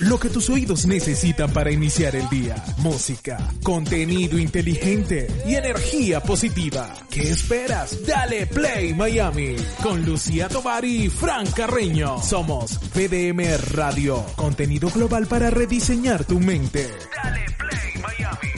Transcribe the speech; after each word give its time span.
Lo 0.00 0.18
que 0.18 0.30
tus 0.30 0.48
oídos 0.48 0.86
necesitan 0.86 1.52
para 1.52 1.70
iniciar 1.70 2.16
el 2.16 2.26
día. 2.30 2.56
Música, 2.78 3.36
contenido 3.62 4.38
inteligente 4.38 5.26
y 5.46 5.56
energía 5.56 6.22
positiva. 6.22 6.94
¿Qué 7.10 7.28
esperas? 7.28 8.06
Dale 8.06 8.46
Play 8.46 8.94
Miami 8.94 9.56
con 9.82 10.02
Lucía 10.06 10.48
Tovar 10.48 10.86
y 10.86 11.10
Fran 11.10 11.46
Carreño. 11.52 12.16
Somos 12.22 12.80
VDM 12.94 13.42
Radio, 13.74 14.24
contenido 14.36 14.88
global 14.88 15.26
para 15.26 15.50
rediseñar 15.50 16.24
tu 16.24 16.40
mente. 16.40 16.88
Dale 17.22 17.44
Play 17.58 18.02
Miami. 18.02 18.48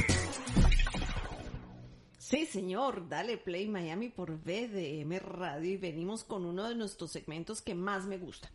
Sí, 2.18 2.46
señor, 2.46 3.08
dale 3.08 3.36
play 3.36 3.68
Miami 3.68 4.10
por 4.10 4.30
VDM 4.30 5.18
Radio 5.18 5.72
y 5.72 5.76
venimos 5.76 6.22
con 6.22 6.46
uno 6.46 6.68
de 6.68 6.76
nuestros 6.76 7.10
segmentos 7.10 7.62
que 7.62 7.74
más 7.74 8.06
me 8.06 8.18
gusta 8.18 8.48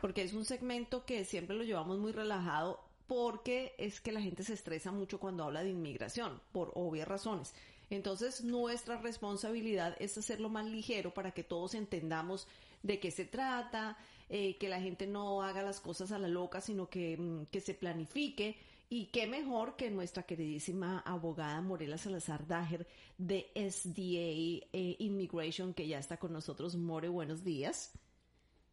porque 0.00 0.22
es 0.22 0.32
un 0.32 0.44
segmento 0.44 1.04
que 1.04 1.24
siempre 1.24 1.56
lo 1.56 1.64
llevamos 1.64 1.98
muy 1.98 2.12
relajado 2.12 2.80
porque 3.06 3.74
es 3.78 4.00
que 4.00 4.12
la 4.12 4.20
gente 4.20 4.42
se 4.42 4.54
estresa 4.54 4.90
mucho 4.90 5.20
cuando 5.20 5.44
habla 5.44 5.62
de 5.62 5.70
inmigración, 5.70 6.40
por 6.52 6.72
obvias 6.74 7.06
razones. 7.06 7.54
Entonces, 7.88 8.42
nuestra 8.42 9.00
responsabilidad 9.00 9.96
es 10.00 10.18
hacerlo 10.18 10.48
más 10.48 10.66
ligero 10.66 11.14
para 11.14 11.30
que 11.30 11.44
todos 11.44 11.74
entendamos 11.74 12.48
de 12.82 12.98
qué 12.98 13.12
se 13.12 13.24
trata, 13.24 13.96
eh, 14.28 14.56
que 14.58 14.68
la 14.68 14.80
gente 14.80 15.06
no 15.06 15.42
haga 15.42 15.62
las 15.62 15.80
cosas 15.80 16.10
a 16.10 16.18
la 16.18 16.26
loca, 16.26 16.60
sino 16.60 16.88
que, 16.88 17.16
mm, 17.16 17.46
que 17.46 17.60
se 17.60 17.74
planifique. 17.74 18.56
Y 18.88 19.06
qué 19.06 19.26
mejor 19.26 19.76
que 19.76 19.90
nuestra 19.90 20.24
queridísima 20.24 21.00
abogada 21.00 21.60
Morela 21.60 21.98
Salazar 21.98 22.46
Dager 22.46 22.86
de 23.18 23.50
SDA 23.54 24.66
eh, 24.72 24.96
Immigration, 24.98 25.74
que 25.74 25.88
ya 25.88 25.98
está 25.98 26.18
con 26.18 26.32
nosotros. 26.32 26.76
More, 26.76 27.08
buenos 27.08 27.42
días. 27.44 27.92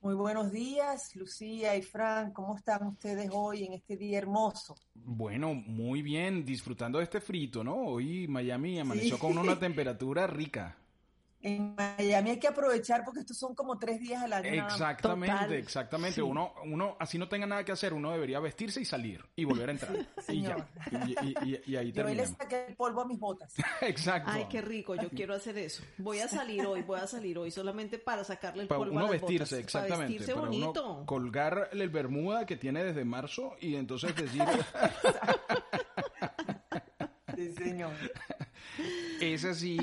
Muy 0.04 0.16
buenos 0.16 0.52
días, 0.52 1.16
Lucía 1.16 1.78
y 1.78 1.82
Fran. 1.82 2.34
¿Cómo 2.34 2.58
están 2.58 2.86
ustedes 2.88 3.30
hoy 3.32 3.64
en 3.64 3.72
este 3.72 3.96
día 3.96 4.18
hermoso? 4.18 4.76
Bueno, 4.94 5.54
muy 5.54 6.02
bien, 6.02 6.44
disfrutando 6.44 6.98
de 6.98 7.06
este 7.06 7.22
frito, 7.22 7.64
¿no? 7.64 7.74
Hoy 7.86 8.28
Miami 8.28 8.82
amaneció 8.82 9.18
con 9.18 9.38
una 9.38 9.58
temperatura 9.60 10.28
rica 10.28 10.76
en 11.44 11.76
Miami 11.76 12.32
hay 12.32 12.40
que 12.40 12.48
aprovechar 12.48 13.04
porque 13.04 13.20
estos 13.20 13.38
son 13.38 13.54
como 13.54 13.78
tres 13.78 14.00
días 14.00 14.24
al 14.24 14.32
año. 14.32 14.66
Exactamente, 14.66 15.58
exactamente. 15.58 16.22
Uno, 16.22 16.54
uno, 16.64 16.96
así 17.00 17.18
no 17.18 17.28
tenga 17.28 17.46
nada 17.46 17.66
que 17.66 17.74
hacer, 17.74 17.94
uno 17.94 18.12
debería 18.12 18.40
vestirse 18.40 18.80
y 18.80 18.86
salir 18.86 19.24
y 19.36 19.44
volver 19.44 19.70
a 19.70 19.72
entrar. 19.74 19.94
y 20.30 20.42
ya. 20.42 20.66
Y, 21.46 21.76
ahí 21.76 21.92
Yo 21.94 22.04
le 22.06 22.26
saqué 22.26 22.68
el 22.68 22.76
polvo 22.76 23.02
a 23.02 23.06
mis 23.06 23.20
botas. 23.20 23.54
Exacto. 23.82 24.32
Ay, 24.32 24.48
qué 24.50 24.62
rico, 24.62 24.96
yo 24.96 25.10
quiero 25.10 25.34
hacer 25.34 25.58
eso. 25.58 25.84
Voy 25.98 26.20
a 26.20 26.30
salir 26.30 26.66
hoy, 26.66 26.82
voy 26.82 27.00
a 27.00 27.08
salir 27.08 27.38
hoy 27.38 27.52
solamente 27.52 28.00
para 28.00 28.24
sacarle 28.24 28.64
el 28.64 28.68
para 28.70 28.80
polvo 28.80 28.94
uno 28.94 29.02
a 29.02 29.12
las 29.12 29.22
vestirse, 29.22 29.56
botas, 29.56 29.66
exactamente. 29.66 29.96
Para 29.96 30.08
vestirse 30.08 30.34
bonito. 30.34 30.94
Uno 30.96 31.06
colgar 31.06 31.70
el 31.74 31.90
bermuda 31.90 32.46
que 32.46 32.56
tiene 32.56 32.86
desde 32.86 33.04
marzo 33.04 33.58
y 33.60 33.76
entonces 33.76 34.16
decir... 34.16 34.44
sí, 37.36 37.54
señor. 37.54 37.92
Es 39.24 39.46
así. 39.46 39.78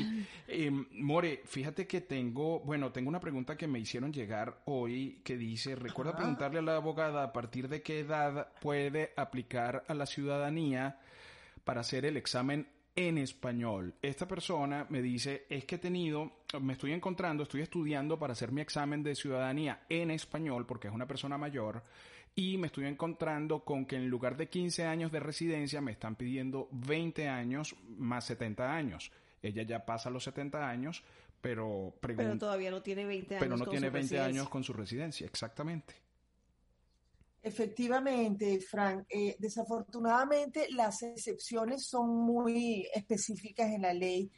Em, 0.46 0.86
More, 0.92 1.40
fíjate 1.44 1.86
que 1.86 2.02
tengo, 2.02 2.60
bueno, 2.60 2.92
tengo 2.92 3.08
una 3.08 3.20
pregunta 3.20 3.56
que 3.56 3.66
me 3.66 3.78
hicieron 3.78 4.12
llegar 4.12 4.62
hoy 4.66 5.20
que 5.24 5.38
dice, 5.38 5.74
recuerda 5.76 6.14
preguntarle 6.14 6.58
a 6.58 6.62
la 6.62 6.76
abogada 6.76 7.22
a 7.22 7.32
partir 7.32 7.68
de 7.68 7.80
qué 7.80 8.00
edad 8.00 8.52
puede 8.60 9.12
aplicar 9.16 9.84
a 9.88 9.94
la 9.94 10.04
ciudadanía 10.04 10.98
para 11.64 11.80
hacer 11.80 12.04
el 12.04 12.18
examen 12.18 12.66
en 12.94 13.16
español. 13.16 13.94
Esta 14.02 14.28
persona 14.28 14.86
me 14.90 15.00
dice, 15.00 15.46
es 15.48 15.64
que 15.64 15.76
he 15.76 15.78
tenido, 15.78 16.42
me 16.60 16.74
estoy 16.74 16.92
encontrando, 16.92 17.44
estoy 17.44 17.62
estudiando 17.62 18.18
para 18.18 18.34
hacer 18.34 18.52
mi 18.52 18.60
examen 18.60 19.02
de 19.02 19.14
ciudadanía 19.14 19.84
en 19.88 20.10
español 20.10 20.66
porque 20.66 20.88
es 20.88 20.94
una 20.94 21.06
persona 21.06 21.38
mayor 21.38 21.82
y 22.34 22.58
me 22.58 22.66
estoy 22.66 22.86
encontrando 22.86 23.64
con 23.64 23.86
que 23.86 23.96
en 23.96 24.08
lugar 24.08 24.36
de 24.36 24.48
15 24.48 24.84
años 24.84 25.12
de 25.12 25.20
residencia 25.20 25.80
me 25.80 25.92
están 25.92 26.16
pidiendo 26.16 26.68
20 26.72 27.28
años 27.28 27.74
más 27.96 28.26
70 28.26 28.74
años. 28.74 29.10
Ella 29.42 29.62
ya 29.62 29.84
pasa 29.84 30.10
los 30.10 30.24
70 30.24 30.68
años, 30.68 31.02
pero 31.40 31.94
Pero 32.00 32.38
todavía 32.38 32.70
no 32.70 32.82
tiene 32.82 33.04
20 33.04 33.36
años. 33.36 33.44
Pero 33.44 33.56
no 33.56 33.66
tiene 33.66 33.90
20 33.90 34.20
años 34.20 34.48
con 34.48 34.62
su 34.62 34.72
residencia, 34.72 35.26
exactamente. 35.26 35.94
Efectivamente, 37.42 38.60
Frank. 38.60 39.06
Eh, 39.08 39.36
desafortunadamente, 39.38 40.66
las 40.70 41.02
excepciones 41.02 41.86
son 41.86 42.10
muy 42.10 42.86
específicas 42.94 43.70
en 43.70 43.82
la 43.82 43.94
ley 43.94 44.30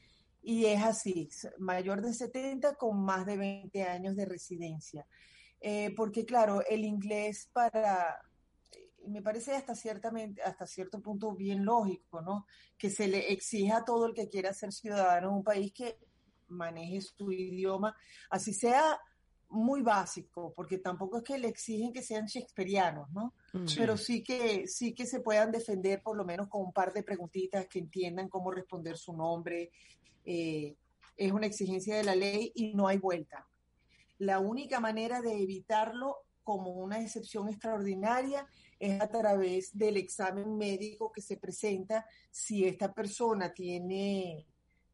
y 0.43 0.67
es 0.67 0.83
así, 0.83 1.29
mayor 1.59 2.03
de 2.03 2.13
70 2.13 2.75
con 2.75 3.05
más 3.05 3.27
de 3.27 3.37
20 3.37 3.83
años 3.85 4.17
de 4.17 4.25
residencia. 4.25 5.07
Eh, 5.61 5.93
porque 5.97 6.25
claro, 6.25 6.63
el 6.69 6.85
inglés 6.85 7.49
para, 7.53 8.21
me 9.07 9.23
parece 9.23 9.55
hasta 9.55 9.75
ciertamente, 9.75 10.43
hasta 10.43 10.67
cierto 10.67 11.01
punto 11.01 11.35
bien 11.35 11.65
lógico, 11.65 12.21
¿no? 12.21 12.47
Que 12.79 12.91
se 12.91 13.09
le 13.09 13.33
exija 13.33 13.79
a 13.79 13.85
todo 13.85 14.07
el 14.07 14.15
que 14.15 14.29
quiera 14.29 14.53
ser 14.53 14.73
ciudadano 14.73 15.29
en 15.29 15.35
un 15.35 15.45
país 15.45 15.73
que 15.73 15.99
maneje 16.49 17.01
su 17.01 17.33
idioma, 17.33 17.97
así 18.31 18.53
sea 18.53 19.01
muy 19.49 19.83
básico, 19.83 20.53
porque 20.57 20.79
tampoco 20.79 21.19
es 21.19 21.25
que 21.25 21.39
le 21.39 21.49
exigen 21.49 21.93
que 21.93 22.03
sean 22.03 22.27
shakespearianos, 22.27 23.11
¿no? 23.11 23.35
Mm. 23.53 23.67
Pero 23.77 23.97
sí 23.97 24.23
que, 24.23 24.67
sí 24.67 24.95
que 24.95 25.07
se 25.07 25.21
puedan 25.21 25.51
defender 25.51 26.03
por 26.03 26.17
lo 26.17 26.25
menos 26.25 26.49
con 26.49 26.63
un 26.63 26.73
par 26.73 26.93
de 26.93 27.03
preguntitas 27.03 27.67
que 27.69 27.79
entiendan 27.79 28.29
cómo 28.29 28.51
responder 28.51 28.97
su 28.97 29.13
nombre. 29.13 29.71
Eh, 30.25 30.75
es 31.17 31.33
una 31.33 31.47
exigencia 31.47 31.97
de 31.97 32.05
la 32.05 32.15
ley 32.15 32.53
y 32.55 32.75
no 32.75 32.89
hay 32.89 32.99
vuelta. 32.99 33.47
La 34.19 34.39
única 34.39 34.81
manera 34.81 35.21
de 35.21 35.43
evitarlo 35.43 36.17
como 36.43 36.71
una 36.73 37.01
excepción 37.01 37.49
extraordinaria 37.49 38.47
es 38.83 39.01
a 39.01 39.07
través 39.07 39.79
del 39.79 39.97
examen 39.97 40.57
médico 40.57 41.13
que 41.13 41.23
se 41.23 41.37
presenta 41.37 42.05
si 42.33 42.65
esta 42.65 42.93
persona 42.93 43.55
tiene, 43.55 44.45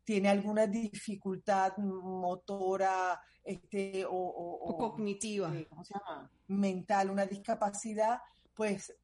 tiene 0.05 0.29
alguna 0.29 0.67
dificultad 0.67 1.79
motora 1.79 3.19
este, 3.43 4.05
o, 4.07 4.77
cognitiva, 4.79 5.57
eh, 5.57 5.67
¿cómo 5.71 5.85
se 5.85 5.95
llama? 5.95 6.31
mental, 6.49 7.09
una 7.09 7.25
discapacidad, 7.25 8.19
pues 8.55 8.95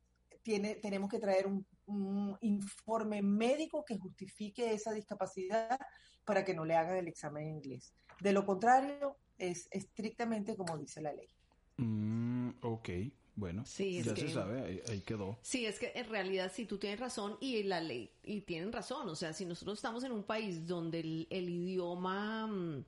tiene, 0.42 0.74
tenemos 0.74 1.08
que 1.08 1.18
traer 1.18 1.46
un, 1.46 1.66
un 1.86 2.36
informe 2.42 3.22
médico 3.22 3.86
que 3.86 3.96
justifique 3.96 4.74
esa 4.74 4.92
discapacidad 4.92 5.78
para 6.26 6.44
que 6.44 6.52
no 6.52 6.66
le 6.66 6.74
hagan 6.74 6.98
el 6.98 7.08
examen 7.08 7.44
en 7.44 7.54
inglés. 7.54 7.94
De 8.20 8.34
lo 8.34 8.44
contrario, 8.44 9.16
es 9.38 9.66
estrictamente 9.70 10.54
como 10.54 10.76
dice 10.76 11.00
la 11.00 11.14
ley. 11.14 11.30
Mm, 11.78 12.50
ok, 12.60 12.88
bueno, 13.36 13.64
sí, 13.66 14.02
ya 14.02 14.14
se 14.14 14.30
sabe, 14.30 14.82
ahí, 14.88 15.00
quedó. 15.00 15.38
Sí, 15.42 15.66
es 15.66 15.78
que 15.78 15.92
en 15.94 16.08
realidad 16.08 16.52
sí, 16.54 16.66
tú 16.66 16.78
tienes 16.78 17.00
razón 17.00 17.36
y 17.40 17.62
la 17.64 17.80
ley, 17.80 18.10
y 18.22 18.42
tienen 18.42 18.72
razón, 18.72 19.08
o 19.08 19.16
sea, 19.16 19.32
si 19.32 19.44
nosotros 19.44 19.78
estamos 19.78 20.04
en 20.04 20.12
un 20.12 20.22
país 20.22 20.66
donde 20.66 21.00
el, 21.00 21.48
idioma 21.48 22.46
mm, 22.46 22.84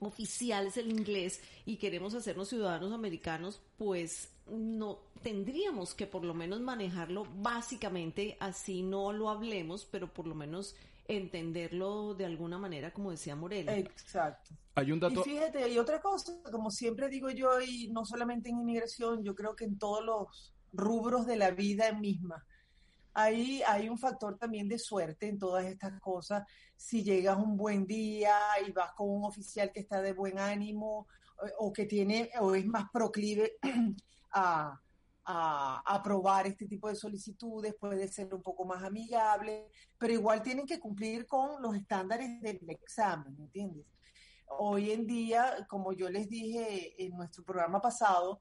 oficial 0.00 0.66
es 0.66 0.76
el 0.76 0.90
inglés 0.90 1.40
y 1.64 1.76
queremos 1.76 2.14
hacernos 2.14 2.48
ciudadanos 2.48 2.92
americanos, 2.92 3.62
pues 3.78 4.30
no 4.46 4.98
tendríamos 5.22 5.94
que 5.94 6.06
por 6.06 6.24
lo 6.24 6.34
menos 6.34 6.60
manejarlo 6.60 7.26
básicamente, 7.38 8.36
así 8.38 8.82
no 8.82 9.12
lo 9.12 9.30
hablemos, 9.30 9.86
pero 9.90 10.12
por 10.12 10.26
lo 10.26 10.34
menos 10.34 10.76
entenderlo 11.08 12.14
de 12.14 12.24
alguna 12.24 12.58
manera, 12.58 12.92
como 12.92 13.10
decía 13.10 13.36
Morela. 13.36 13.76
Exacto. 13.76 14.54
Hay 14.74 14.92
un 14.92 15.00
dato. 15.00 15.20
Y 15.20 15.30
fíjate, 15.30 15.62
hay 15.62 15.78
otra 15.78 16.00
cosa, 16.00 16.40
como 16.50 16.70
siempre 16.70 17.08
digo 17.08 17.30
yo, 17.30 17.60
y 17.60 17.88
no 17.88 18.04
solamente 18.04 18.50
en 18.50 18.58
inmigración, 18.58 19.22
yo 19.24 19.34
creo 19.34 19.56
que 19.56 19.64
en 19.64 19.78
todos 19.78 20.04
los 20.04 20.54
rubros 20.72 21.26
de 21.26 21.36
la 21.36 21.50
vida 21.50 21.92
misma. 21.92 22.44
Ahí 23.14 23.62
hay 23.66 23.88
un 23.88 23.98
factor 23.98 24.36
también 24.36 24.68
de 24.68 24.78
suerte 24.78 25.28
en 25.28 25.38
todas 25.38 25.64
estas 25.64 25.98
cosas. 26.00 26.44
Si 26.76 27.02
llegas 27.02 27.38
un 27.38 27.56
buen 27.56 27.86
día 27.86 28.38
y 28.66 28.72
vas 28.72 28.92
con 28.92 29.08
un 29.08 29.24
oficial 29.24 29.72
que 29.72 29.80
está 29.80 30.02
de 30.02 30.12
buen 30.12 30.38
ánimo 30.38 31.06
o, 31.58 31.66
o 31.66 31.72
que 31.72 31.86
tiene 31.86 32.30
o 32.40 32.54
es 32.54 32.66
más 32.66 32.90
proclive 32.92 33.56
a, 34.32 34.78
a 35.26 35.82
aprobar 35.84 36.46
este 36.46 36.66
tipo 36.66 36.88
de 36.88 36.94
solicitudes, 36.94 37.74
puede 37.74 38.06
ser 38.06 38.32
un 38.32 38.42
poco 38.42 38.64
más 38.64 38.84
amigable, 38.84 39.66
pero 39.98 40.12
igual 40.12 40.40
tienen 40.40 40.66
que 40.66 40.78
cumplir 40.78 41.26
con 41.26 41.60
los 41.60 41.74
estándares 41.74 42.40
del 42.40 42.60
examen, 42.70 43.36
¿entiendes? 43.38 43.84
Hoy 44.46 44.92
en 44.92 45.06
día, 45.06 45.66
como 45.68 45.92
yo 45.92 46.08
les 46.08 46.28
dije 46.28 46.94
en 47.04 47.16
nuestro 47.16 47.42
programa 47.42 47.80
pasado, 47.80 48.40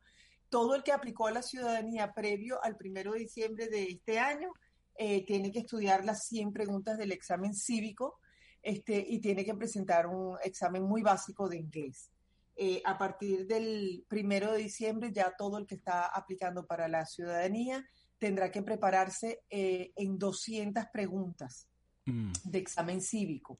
todo 0.49 0.75
el 0.75 0.83
que 0.83 0.91
aplicó 0.91 1.25
a 1.25 1.31
la 1.31 1.41
ciudadanía 1.41 2.13
previo 2.13 2.63
al 2.63 2.77
primero 2.77 3.13
de 3.13 3.19
diciembre 3.19 3.67
de 3.67 3.85
este 3.85 4.19
año 4.19 4.53
eh, 4.95 5.25
tiene 5.25 5.51
que 5.51 5.59
estudiar 5.59 6.05
las 6.05 6.27
100 6.27 6.53
preguntas 6.53 6.99
del 6.99 7.11
examen 7.11 7.55
cívico 7.55 8.19
este, 8.61 9.03
y 9.09 9.19
tiene 9.19 9.43
que 9.43 9.55
presentar 9.55 10.05
un 10.05 10.37
examen 10.43 10.83
muy 10.83 11.01
básico 11.01 11.49
de 11.49 11.57
inglés. 11.57 12.11
Eh, 12.57 12.81
a 12.85 12.97
partir 12.97 13.45
del 13.47 14.05
primero 14.07 14.53
de 14.53 14.59
diciembre 14.59 15.11
ya 15.11 15.35
todo 15.37 15.57
el 15.57 15.65
que 15.65 15.75
está 15.75 16.05
aplicando 16.05 16.65
para 16.65 16.87
la 16.87 17.05
ciudadanía 17.05 17.85
tendrá 18.17 18.49
que 18.49 18.61
prepararse 18.61 19.43
eh, 19.49 19.91
en 19.97 20.17
200 20.17 20.85
preguntas 20.93 21.67
mm. 22.05 22.31
de 22.45 22.57
examen 22.57 23.01
cívico. 23.01 23.59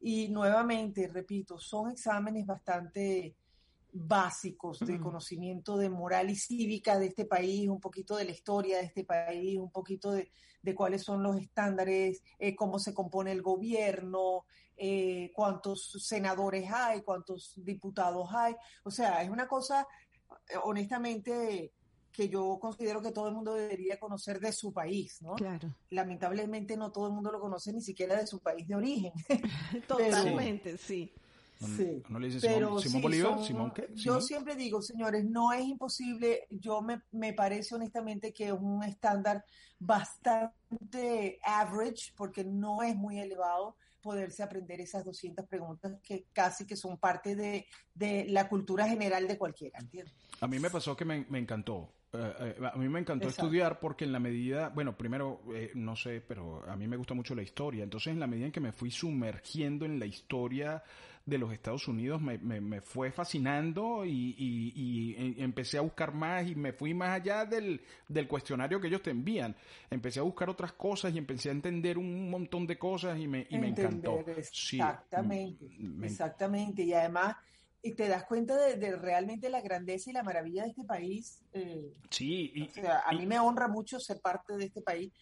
Y 0.00 0.28
nuevamente, 0.28 1.08
repito, 1.08 1.58
son 1.58 1.90
exámenes 1.90 2.44
bastante 2.44 3.34
básicos 3.90 4.80
de 4.80 5.00
conocimiento 5.00 5.76
de 5.76 5.88
moral 5.88 6.30
y 6.30 6.36
cívica 6.36 6.98
de 6.98 7.06
este 7.06 7.24
país, 7.24 7.68
un 7.68 7.80
poquito 7.80 8.16
de 8.16 8.26
la 8.26 8.30
historia 8.30 8.78
de 8.78 8.84
este 8.84 9.04
país, 9.04 9.58
un 9.58 9.70
poquito 9.70 10.12
de, 10.12 10.30
cuáles 10.74 11.02
son 11.02 11.22
los 11.22 11.40
estándares, 11.40 12.22
eh, 12.38 12.54
cómo 12.54 12.78
se 12.78 12.92
compone 12.92 13.32
el 13.32 13.40
gobierno, 13.40 14.44
eh, 14.78 15.32
cuántos 15.34 15.90
senadores 15.98 16.70
hay, 16.72 17.02
cuántos 17.02 17.52
diputados 17.56 18.28
hay. 18.32 18.54
O 18.84 18.90
sea, 18.90 19.22
es 19.22 19.30
una 19.30 19.48
cosa, 19.48 19.86
eh, 20.48 20.54
honestamente, 20.62 21.72
que 22.12 22.28
yo 22.28 22.58
considero 22.60 23.02
que 23.02 23.10
todo 23.10 23.28
el 23.28 23.34
mundo 23.34 23.54
debería 23.54 23.98
conocer 23.98 24.40
de 24.40 24.52
su 24.52 24.72
país, 24.72 25.20
¿no? 25.20 25.34
Claro. 25.34 25.74
Lamentablemente 25.90 26.76
no 26.76 26.92
todo 26.92 27.08
el 27.08 27.12
mundo 27.12 27.32
lo 27.32 27.40
conoce 27.40 27.72
ni 27.72 27.80
siquiera 27.80 28.16
de 28.16 28.26
su 28.26 28.40
país 28.40 28.66
de 28.68 28.76
origen. 28.76 29.12
Totalmente, 29.88 30.76
sí. 30.78 31.12
Sí. 31.58 32.02
¿No 32.08 32.20
le 32.20 32.28
dice 32.28 32.40
Simón, 32.40 33.02
Bolívar? 33.02 33.44
¿Simón 33.44 33.72
qué? 33.74 33.88
Yo 33.94 34.20
siempre 34.20 34.54
digo, 34.54 34.80
señores, 34.80 35.24
no 35.24 35.52
es 35.52 35.64
imposible. 35.64 36.46
Yo 36.50 36.82
me, 36.82 37.02
me 37.10 37.32
parece 37.32 37.74
honestamente 37.74 38.32
que 38.32 38.46
es 38.46 38.52
un 38.52 38.84
estándar 38.84 39.44
bastante 39.78 41.40
average, 41.42 42.12
porque 42.16 42.44
no 42.44 42.84
es 42.84 42.94
muy 42.94 43.18
elevado 43.18 43.76
poderse 44.00 44.42
aprender 44.42 44.80
esas 44.80 45.04
200 45.04 45.46
preguntas 45.46 45.98
que 46.02 46.26
casi 46.32 46.66
que 46.66 46.76
son 46.76 46.98
parte 46.98 47.34
de, 47.36 47.66
de 47.94 48.26
la 48.28 48.48
cultura 48.48 48.88
general 48.88 49.26
de 49.26 49.38
cualquiera, 49.38 49.78
¿entiendes? 49.78 50.14
A 50.40 50.46
mí 50.46 50.58
me 50.58 50.70
pasó 50.70 50.96
que 50.96 51.04
me, 51.04 51.26
me 51.28 51.38
encantó. 51.38 51.92
Eh, 52.12 52.54
eh, 52.58 52.66
a 52.72 52.76
mí 52.78 52.88
me 52.88 53.00
encantó 53.00 53.28
estudiar 53.28 53.80
porque 53.80 54.04
en 54.04 54.12
la 54.12 54.18
medida, 54.18 54.70
bueno, 54.70 54.96
primero, 54.96 55.42
eh, 55.54 55.72
no 55.74 55.94
sé, 55.94 56.22
pero 56.26 56.64
a 56.66 56.74
mí 56.74 56.86
me 56.88 56.96
gusta 56.96 57.14
mucho 57.14 57.34
la 57.34 57.42
historia. 57.42 57.84
Entonces, 57.84 58.12
en 58.12 58.20
la 58.20 58.26
medida 58.26 58.46
en 58.46 58.52
que 58.52 58.60
me 58.60 58.72
fui 58.72 58.90
sumergiendo 58.90 59.84
en 59.84 59.98
la 59.98 60.06
historia 60.06 60.82
de 61.28 61.38
los 61.38 61.52
Estados 61.52 61.86
Unidos 61.88 62.20
me, 62.20 62.38
me, 62.38 62.80
fue 62.80 63.12
fascinando 63.12 64.04
y, 64.04 64.34
y, 64.38 65.42
empecé 65.42 65.78
a 65.78 65.82
buscar 65.82 66.12
más 66.14 66.46
y 66.48 66.54
me 66.54 66.72
fui 66.72 66.94
más 66.94 67.10
allá 67.10 67.44
del, 67.44 67.80
del, 68.08 68.26
cuestionario 68.26 68.80
que 68.80 68.88
ellos 68.88 69.02
te 69.02 69.10
envían. 69.10 69.54
Empecé 69.90 70.20
a 70.20 70.22
buscar 70.22 70.48
otras 70.48 70.72
cosas 70.72 71.14
y 71.14 71.18
empecé 71.18 71.50
a 71.50 71.52
entender 71.52 71.98
un 71.98 72.30
montón 72.30 72.66
de 72.66 72.78
cosas 72.78 73.18
y 73.18 73.28
me, 73.28 73.46
y 73.50 73.58
me 73.58 73.68
encantó. 73.68 74.20
Exactamente, 74.26 75.66
exactamente. 76.02 76.82
Y 76.82 76.92
además 76.92 77.36
y 77.82 77.94
te 77.94 78.08
das 78.08 78.24
cuenta 78.24 78.56
de, 78.56 78.96
realmente 78.96 79.48
la 79.50 79.60
grandeza 79.60 80.10
y 80.10 80.12
la 80.12 80.22
maravilla 80.22 80.62
de 80.62 80.70
este 80.70 80.84
país. 80.84 81.40
Eh, 81.52 81.92
sí, 82.10 82.52
y, 82.54 82.62
o 82.62 82.70
sea, 82.70 83.02
a 83.06 83.12
mí 83.12 83.26
me 83.26 83.38
honra 83.38 83.68
mucho 83.68 84.00
ser 84.00 84.20
parte 84.20 84.56
de 84.56 84.64
este 84.64 84.82
país 84.82 85.12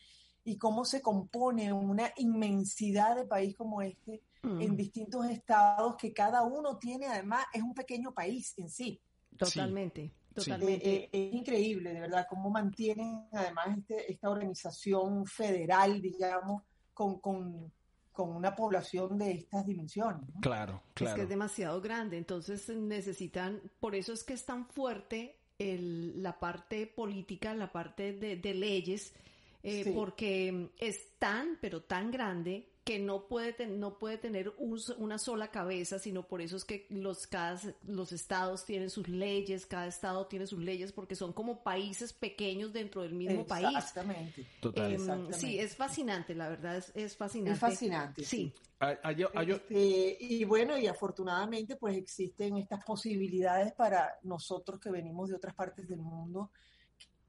y 0.45 0.57
cómo 0.57 0.85
se 0.85 1.03
compone 1.03 1.73
una 1.73 2.13
inmensidad 2.17 3.17
de 3.17 3.27
país 3.27 3.57
como 3.57 3.83
este 3.83 4.23
en 4.43 4.73
mm. 4.73 4.77
distintos 4.77 5.27
estados 5.27 5.97
que 5.97 6.13
cada 6.13 6.43
uno 6.43 6.79
tiene, 6.79 7.07
además, 7.07 7.45
es 7.53 7.63
un 7.63 7.75
pequeño 7.75 8.13
país 8.13 8.55
en 8.59 8.69
sí. 8.69 9.01
Totalmente. 9.37 10.13
Totalmente. 10.33 10.87
Eh, 10.87 11.11
eh, 11.13 11.29
es 11.29 11.35
increíble, 11.35 11.95
de 11.95 12.01
verdad, 12.01 12.27
cómo 12.29 12.51
mantienen 12.51 13.27
además 13.33 13.79
este, 13.79 14.13
esta 14.13 14.29
organización 14.29 15.25
federal, 15.27 16.01
digamos, 16.01 16.63
con, 16.93 17.21
con, 17.21 17.73
con 18.13 18.37
una 18.37 18.55
población 18.55 19.17
de 19.19 19.33
estas 19.33 19.67
dimensiones. 19.67 20.29
Claro, 20.41 20.83
claro. 20.93 21.11
Es 21.11 21.17
que 21.17 21.23
es 21.23 21.29
demasiado 21.29 21.81
grande, 21.81 22.19
entonces 22.19 22.69
necesitan, 22.69 23.63
por 23.81 23.95
eso 23.95 24.13
es 24.13 24.25
que 24.25 24.35
es 24.35 24.45
tan 24.45 24.67
fuerte 24.67 25.39
el, 25.59 26.23
la 26.23 26.39
parte 26.39 26.87
política, 26.87 27.55
la 27.55 27.73
parte 27.73 28.13
de, 28.13 28.37
de 28.37 28.55
leyes, 28.55 29.15
eh, 29.63 29.91
porque 29.95 30.71
es 30.79 31.19
tan, 31.19 31.59
pero 31.61 31.83
tan 31.83 32.11
grande 32.11 32.69
que 32.87 33.01
no 33.01 33.27
puede, 33.27 33.67
no 33.67 33.99
puede 33.99 34.17
tener 34.17 34.55
una 34.59 35.19
sola 35.19 35.51
cabeza, 35.51 35.99
sino 35.99 36.29
por 36.29 36.41
eso 36.41 36.57
es 36.57 36.65
que 36.65 36.87
los, 36.89 37.27
cada, 37.27 37.61
los 37.85 38.13
estados 38.13 38.65
tienen 38.65 38.91
sus 38.91 39.09
leyes, 39.09 39.67
cada 39.67 39.89
estado 39.89 40.29
tiene 40.29 40.47
sus 40.47 40.61
leyes, 40.61 40.93
porque 40.93 41.17
son 41.17 41.33
como 41.33 41.65
países 41.65 42.13
pequeños 42.13 42.73
dentro 42.73 43.03
del 43.03 43.13
mismo 43.13 43.45
país. 43.45 43.77
Exactamente. 43.77 44.47
Em, 44.77 45.33
sí, 45.33 45.59
es 45.59 45.75
fascinante, 45.75 46.33
la 46.37 46.49
verdad, 46.49 46.77
es, 46.77 46.93
es 46.95 47.17
fascinante. 47.17 47.55
Es 47.55 47.59
fascinante. 47.59 48.25
Sí. 48.25 48.55
Este, 48.79 50.17
y 50.21 50.45
bueno, 50.45 50.79
y 50.79 50.87
afortunadamente 50.87 51.75
pues 51.75 51.97
existen 51.97 52.57
estas 52.57 52.85
posibilidades 52.85 53.73
para 53.73 54.15
nosotros 54.23 54.79
que 54.79 54.91
venimos 54.93 55.29
de 55.29 55.35
otras 55.35 55.57
partes 55.57 55.89
del 55.89 56.03
mundo. 56.03 56.53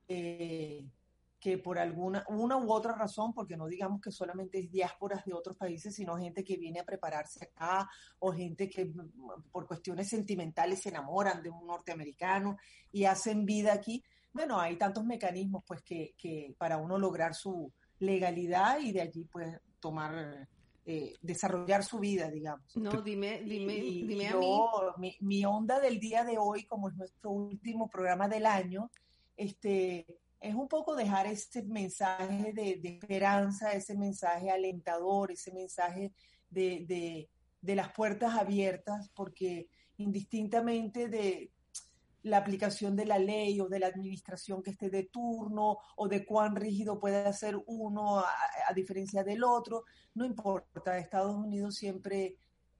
Eh, 0.07 0.85
que 1.39 1.57
por 1.57 1.77
alguna, 1.77 2.25
una 2.29 2.57
u 2.57 2.71
otra 2.71 2.93
razón, 2.93 3.33
porque 3.33 3.55
no 3.55 3.67
digamos 3.67 4.01
que 4.01 4.11
solamente 4.11 4.59
es 4.59 4.71
diásporas 4.71 5.23
de 5.25 5.33
otros 5.33 5.55
países, 5.55 5.95
sino 5.95 6.17
gente 6.17 6.43
que 6.43 6.57
viene 6.57 6.79
a 6.79 6.85
prepararse 6.85 7.45
acá 7.45 7.89
o 8.19 8.31
gente 8.31 8.69
que 8.69 8.85
mm, 8.85 9.51
por 9.51 9.67
cuestiones 9.67 10.09
sentimentales 10.09 10.81
se 10.81 10.89
enamoran 10.89 11.43
de 11.43 11.49
un 11.49 11.67
norteamericano 11.67 12.57
y 12.91 13.05
hacen 13.05 13.45
vida 13.45 13.73
aquí. 13.73 14.03
Bueno, 14.33 14.59
hay 14.59 14.77
tantos 14.77 15.05
mecanismos 15.05 15.63
pues 15.65 15.81
que, 15.83 16.15
que 16.17 16.55
para 16.57 16.77
uno 16.77 16.97
lograr 16.97 17.33
su 17.35 17.71
legalidad 17.99 18.79
y 18.79 18.91
de 18.91 19.01
allí 19.01 19.25
pues 19.25 19.59
tomar 19.79 20.47
eh, 20.89 21.15
desarrollar 21.21 21.83
su 21.83 21.99
vida, 21.99 22.31
digamos. 22.31 22.65
No, 22.77 23.01
dime, 23.01 23.41
dime, 23.43 23.73
dime 23.73 24.29
a 24.29 24.37
mí. 24.97 25.17
Mi, 25.19 25.43
onda 25.43 25.81
del 25.81 25.99
día 25.99 26.23
de 26.23 26.37
hoy, 26.37 26.63
como 26.63 26.87
es 26.87 26.95
nuestro 26.95 27.31
último 27.31 27.89
programa 27.89 28.29
del 28.29 28.45
año, 28.45 28.89
este, 29.35 30.05
es 30.39 30.55
un 30.55 30.67
poco 30.67 30.95
dejar 30.95 31.27
ese 31.27 31.63
mensaje 31.63 32.53
de, 32.53 32.79
esperanza, 32.83 33.71
ese 33.71 33.95
mensaje 33.95 34.51
alentador, 34.51 35.31
ese 35.31 35.51
mensaje 35.51 36.13
de, 36.49 37.29
las 37.61 37.91
puertas 37.91 38.35
abiertas, 38.35 39.09
porque 39.15 39.67
indistintamente 39.97 41.07
de 41.09 41.51
la 42.23 42.37
aplicación 42.37 42.95
de 42.95 43.05
la 43.05 43.19
ley 43.19 43.59
o 43.61 43.67
de 43.67 43.79
la 43.79 43.87
administración 43.87 44.61
que 44.61 44.71
esté 44.71 44.89
de 44.89 45.03
turno 45.03 45.77
o 45.95 46.07
de 46.07 46.25
cuán 46.25 46.55
rígido 46.55 46.99
puede 46.99 47.31
ser 47.33 47.57
uno 47.67 48.19
a, 48.19 48.29
a 48.67 48.73
diferencia 48.73 49.23
del 49.23 49.43
otro, 49.43 49.85
no 50.13 50.25
importa, 50.25 50.97
Estados 50.97 51.35
Unidos 51.35 51.75
siempre 51.75 52.35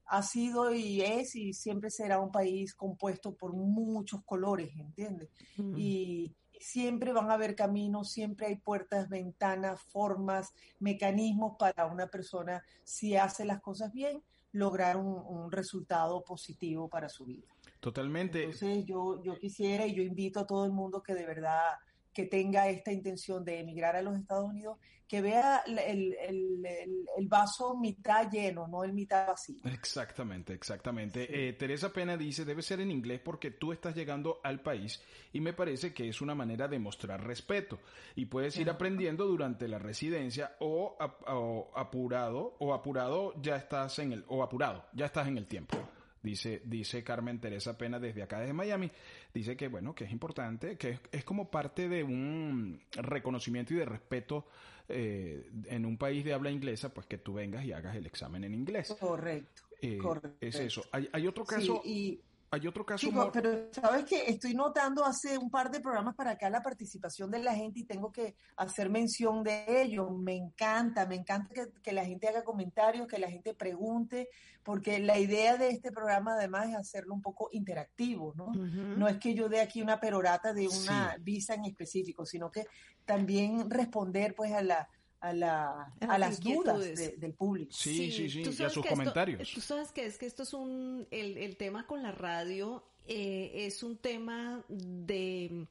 ha 0.07 0.23
sido 0.23 0.73
y 0.73 1.01
es 1.01 1.35
y 1.35 1.53
siempre 1.53 1.89
será 1.89 2.19
un 2.19 2.31
país 2.31 2.73
compuesto 2.73 3.35
por 3.35 3.53
muchos 3.53 4.23
colores, 4.23 4.71
¿entiendes? 4.77 5.29
Y, 5.75 6.33
siempre 6.59 7.13
van 7.13 7.29
a 7.29 7.35
haber 7.35 7.55
caminos, 7.55 8.11
siempre 8.11 8.47
hay 8.47 8.55
puertas, 8.57 9.09
ventanas, 9.09 9.81
formas, 9.81 10.53
mecanismos 10.79 11.55
para 11.57 11.85
una 11.85 12.07
persona, 12.07 12.63
si 12.83 13.15
hace 13.15 13.45
las 13.45 13.61
cosas 13.61 13.91
bien, 13.93 14.23
lograr 14.51 14.97
un, 14.97 15.51
resultado 15.51 16.23
positivo 16.23 16.89
para 16.89 17.09
su 17.09 17.25
vida. 17.25 17.47
Totalmente. 17.79 18.43
Entonces 18.43 18.85
yo, 18.85 19.21
yo 19.23 19.37
quisiera 19.37 19.85
y 19.85 19.95
yo 19.95 20.03
invito 20.03 20.39
a 20.39 20.47
todo 20.47 20.65
el 20.65 20.71
mundo 20.71 21.03
que 21.03 21.13
de 21.13 21.25
verdad 21.25 21.75
que 22.13 22.25
tenga 22.25 22.67
esta 22.67 22.91
intención 22.91 23.45
de 23.45 23.59
emigrar 23.59 23.95
a 23.95 24.01
los 24.01 24.17
Estados 24.17 24.49
Unidos, 24.49 24.79
que 25.07 25.21
vea 25.21 25.63
el, 25.65 27.27
vaso 27.27 27.77
mitad 27.77 28.29
lleno, 28.29 28.67
no 28.67 28.83
el 28.83 28.93
mitad 28.93 29.27
vacío. 29.27 29.61
Exactamente, 29.63 30.53
exactamente. 30.53 31.47
Eh, 31.49 31.53
Teresa 31.53 31.93
Pena 31.93 32.17
dice, 32.17 32.43
debe 32.45 32.61
ser 32.61 32.81
en 32.81 32.91
inglés 32.91 33.21
porque 33.23 33.51
tú 33.51 33.71
estás 33.71 33.95
llegando 33.95 34.39
al 34.43 34.61
país 34.61 35.01
y 35.31 35.39
me 35.39 35.53
parece 35.53 35.93
que 35.93 36.09
es 36.09 36.21
una 36.21 36.35
manera 36.35 36.67
de 36.67 36.79
mostrar 36.79 37.25
respeto 37.25 37.79
y 38.15 38.25
puedes 38.25 38.57
ir 38.57 38.69
aprendiendo 38.69 39.25
durante 39.25 39.67
la 39.67 39.79
residencia 39.79 40.55
o, 40.59 40.97
o 41.27 41.71
apurado 41.75 42.55
o 42.59 42.73
apurado 42.73 43.33
ya 43.41 43.55
estás 43.55 43.99
en 43.99 44.13
el 44.13 44.25
o 44.27 44.43
apurado 44.43 44.85
ya 44.93 45.05
estás 45.05 45.27
en 45.27 45.37
el 45.37 45.47
tiempo. 45.47 45.77
Dice, 46.21 46.61
dice 46.65 47.03
Carmen 47.03 47.39
Teresa 47.39 47.77
Pena 47.77 47.99
desde 47.99 48.23
acá, 48.23 48.39
desde 48.39 48.53
Miami. 48.53 48.91
Dice 49.33 49.55
que, 49.55 49.67
bueno, 49.67 49.93
que 49.93 50.05
es 50.05 50.11
importante, 50.11 50.77
que 50.77 50.99
es, 51.11 51.23
como 51.23 51.49
parte 51.49 51.87
de 51.87 52.03
un 52.03 52.81
reconocimiento 52.93 53.73
y 53.73 53.77
de 53.77 53.85
respeto 53.85 54.47
eh, 54.89 55.49
en 55.65 55.85
un 55.85 55.97
país 55.97 56.23
de 56.25 56.33
habla 56.33 56.51
inglesa, 56.51 56.93
pues 56.93 57.07
que 57.07 57.17
tú 57.17 57.33
vengas 57.33 57.65
y 57.65 57.71
hagas 57.71 57.95
el 57.95 58.05
examen 58.05 58.43
en 58.43 58.53
inglés. 58.53 58.95
Correcto. 58.99 59.63
Eh, 59.81 59.99
es 60.41 60.55
eso. 60.55 60.83
Hay, 60.91 61.27
otro 61.27 61.45
caso. 61.45 61.81
y, 61.85 62.19
hay 62.49 62.65
otro 62.65 62.85
caso. 62.85 63.05
Chico, 63.05 63.29
pero 63.31 63.67
sabes 63.71 64.05
que 64.05 64.29
estoy 64.29 64.53
notando 64.53 65.03
hace 65.03 65.37
un 65.37 65.49
par 65.49 65.69
de 65.69 65.81
programas 65.81 66.15
para 66.15 66.31
acá 66.31 66.49
la 66.49 66.61
participación 66.61 67.29
de 67.29 67.39
la 67.39 67.53
gente 67.53 67.81
y 67.81 67.83
tengo 67.83 68.11
que 68.11 68.35
hacer 68.55 68.89
mención 68.89 69.43
de 69.43 69.65
ello. 69.81 70.09
Me 70.11 70.35
encanta, 70.35 71.05
me 71.05 71.15
encanta 71.15 71.53
que, 71.83 71.91
la 71.91 72.05
gente 72.05 72.27
haga 72.27 72.43
comentarios, 72.43 73.07
que 73.07 73.17
la 73.17 73.29
gente 73.29 73.53
pregunte, 73.53 74.29
porque 74.63 74.99
la 74.99 75.19
idea 75.19 75.57
de 75.57 75.69
este 75.69 75.91
programa 75.91 76.35
además 76.35 76.69
es 76.69 76.75
hacerlo 76.75 77.13
un 77.13 77.21
poco 77.21 77.49
interactivo, 77.51 78.33
¿no? 78.35 78.53
No 78.53 79.07
es 79.07 79.17
que 79.17 79.33
yo 79.33 79.49
dé 79.49 79.59
aquí 79.59 79.81
una 79.81 79.99
perorata 79.99 80.53
de 80.53 80.67
una 80.67 81.17
visa 81.19 81.53
en 81.53 81.65
específico, 81.65 82.25
sino 82.25 82.49
que 82.49 82.65
también 83.05 83.69
responder 83.69 84.35
pues 84.35 84.53
a 84.53 84.61
la 84.61 84.87
a, 85.19 85.33
la, 85.33 85.93
a, 85.99 86.17
las 86.17 86.39
dudas 86.39 86.79
del 87.19 87.33
público. 87.33 87.71
Sí, 87.73 88.11
sí, 88.11 88.29
sí, 88.29 88.43
y 88.43 88.63
a 88.63 88.69
sus 88.69 88.85
comentarios. 88.85 89.51
Tú 89.53 89.61
sabes 89.61 89.91
que 89.91 90.05
es 90.05 90.17
que 90.17 90.25
esto 90.25 90.43
es 90.43 90.53
un, 90.53 91.07
el, 91.11 91.37
el 91.37 91.57
tema 91.57 91.85
con 91.87 92.03
la 92.03 92.11
radio 92.11 92.83
eh, 93.07 93.51
es 93.65 93.83
un 93.83 93.97
tema 93.97 94.63
de 94.67 95.67